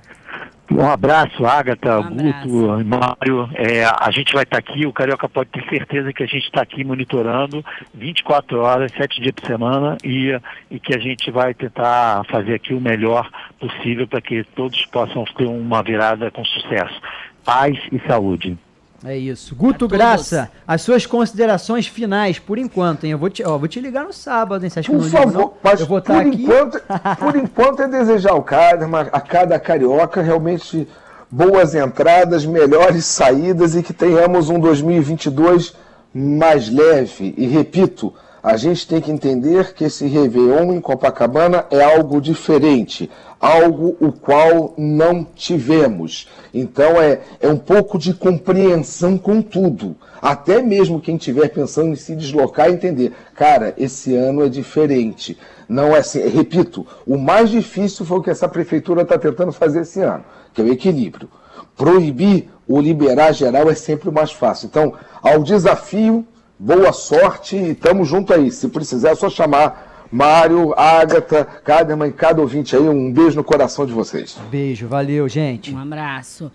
Um 0.71 0.89
abraço, 0.89 1.45
Agatha, 1.45 1.99
um 1.99 2.15
Guto, 2.15 2.86
Mário. 2.86 3.49
É, 3.54 3.86
a 3.86 4.10
gente 4.10 4.34
vai 4.34 4.43
estar 4.43 4.62
tá 4.62 4.71
aqui, 4.71 4.86
o 4.86 4.93
Carioca 4.93 5.30
pode 5.30 5.49
ter 5.51 5.63
certeza 5.69 6.12
que 6.12 6.23
a 6.23 6.25
gente 6.25 6.45
está 6.45 6.62
aqui 6.62 6.84
monitorando 6.84 7.63
24 7.93 8.60
horas, 8.62 8.91
7 8.93 9.21
dias 9.21 9.36
por 9.36 9.45
semana 9.45 9.97
e, 10.04 10.38
e 10.71 10.80
que 10.80 10.95
a 10.95 10.99
gente 10.99 11.30
vai 11.30 11.54
tentar 11.54 12.23
fazer 12.25 12.56
aqui 12.56 12.73
o 12.73 12.82
melhor 12.82 13.30
possível 13.60 14.08
para 14.08 14.21
que 14.21 14.43
todos 14.56 14.86
possam 14.88 15.23
ter 15.38 15.45
uma 15.45 15.84
virada 15.84 16.32
com 16.32 16.43
sucesso. 16.43 16.99
Paz 17.43 17.78
e 17.91 17.99
saúde. 18.08 18.58
É 19.06 19.15
isso. 19.15 19.56
Guto 19.56 19.88
Graça, 19.88 20.50
as 20.68 20.82
suas 20.82 21.06
considerações 21.06 21.86
finais, 21.88 22.39
por 22.39 22.58
enquanto, 22.58 23.04
hein? 23.04 23.12
Eu 23.12 23.18
vou 23.18 23.30
te, 23.30 23.44
ó, 23.44 23.58
vou 23.58 23.68
te 23.68 23.80
ligar 23.80 24.04
no 24.04 24.12
sábado, 24.12 24.63
hein? 24.63 24.70
Você 24.70 24.80
acha 24.80 24.91
por 24.91 25.04
que 25.04 25.10
favor, 25.10 25.28
ligo, 25.28 25.58
mas 25.63 25.80
eu 25.80 25.86
vou 25.86 26.00
estar 26.00 26.20
aqui. 26.22 26.44
Enquanto, 26.44 26.82
por 27.20 27.36
enquanto 27.36 27.82
é 27.84 27.88
desejar 27.88 28.32
ao 28.32 28.41
Cadma, 28.41 29.02
a 29.12 29.22
cada 29.22 29.60
carioca, 29.60 30.22
realmente 30.22 30.88
boas 31.30 31.76
entradas, 31.76 32.46
melhores 32.46 33.06
saídas 33.06 33.76
e 33.76 33.84
que 33.84 33.94
tenhamos 33.94 34.50
um 34.50 34.60
2022 34.60 35.76
mais 36.13 36.70
leve. 36.70 37.34
E 37.38 37.46
repito, 37.46 38.13
a 38.45 38.58
gente 38.58 38.88
tem 38.88 39.01
que 39.01 39.12
entender 39.12 39.73
que 39.73 39.86
esse 39.86 40.05
Réveillon 40.05 40.71
em 40.71 40.79
Copacabana 40.79 41.65
é 41.71 41.84
algo 41.84 42.21
diferente, 42.21 43.10
algo 43.39 43.97
o 43.99 44.12
qual 44.12 44.71
não 44.77 45.23
tivemos. 45.23 46.29
Então 46.53 47.01
é, 47.01 47.21
é 47.39 47.47
um 47.47 47.58
pouco 47.58 47.97
de 47.97 48.13
compreensão 48.13 49.17
com 49.17 49.41
tudo. 49.41 49.95
Até 50.21 50.62
mesmo 50.62 51.01
quem 51.01 51.15
estiver 51.15 51.49
pensando 51.49 51.89
em 51.89 51.95
se 51.95 52.15
deslocar 52.15 52.69
entender, 52.69 53.13
cara, 53.34 53.73
esse 53.79 54.15
ano 54.15 54.45
é 54.45 54.47
diferente. 54.47 55.36
Não 55.67 55.95
é 55.95 55.97
assim, 55.97 56.19
repito, 56.27 56.86
o 57.03 57.17
mais 57.17 57.49
difícil 57.49 58.05
foi 58.05 58.19
o 58.19 58.21
que 58.21 58.29
essa 58.29 58.47
prefeitura 58.47 59.01
está 59.01 59.17
tentando 59.17 59.51
fazer 59.53 59.81
esse 59.81 60.01
ano, 60.01 60.23
que 60.53 60.62
é 60.62 60.63
o 60.63 60.71
equilíbrio. 60.71 61.27
Proibir 61.75 62.47
ou 62.67 62.79
liberar 62.79 63.31
geral 63.31 63.71
é 63.71 63.75
sempre 63.75 64.08
o 64.08 64.13
mais 64.13 64.31
fácil. 64.31 64.67
Então, 64.67 64.93
ao 65.23 65.41
desafio 65.41 66.23
boa 66.60 66.91
sorte 66.94 67.56
e 67.56 67.76
tamo 67.76 68.04
junto 68.06 68.34
aí. 68.34 68.52
Se 68.52 68.68
precisar, 68.68 69.12
é 69.12 69.15
só 69.15 69.30
chamar 69.30 70.08
Mário, 70.12 70.74
Ágata, 70.78 71.46
cada 71.63 71.96
mãe, 71.96 72.12
cada 72.12 72.41
ouvinte 72.41 72.76
aí. 72.76 72.82
Um 72.82 73.12
beijo 73.12 73.36
no 73.36 73.44
coração 73.44 73.86
de 73.86 73.94
vocês. 73.94 74.38
Beijo, 74.50 74.88
valeu, 74.88 75.28
gente. 75.28 75.74
Um 75.74 75.80
abraço. 75.80 76.52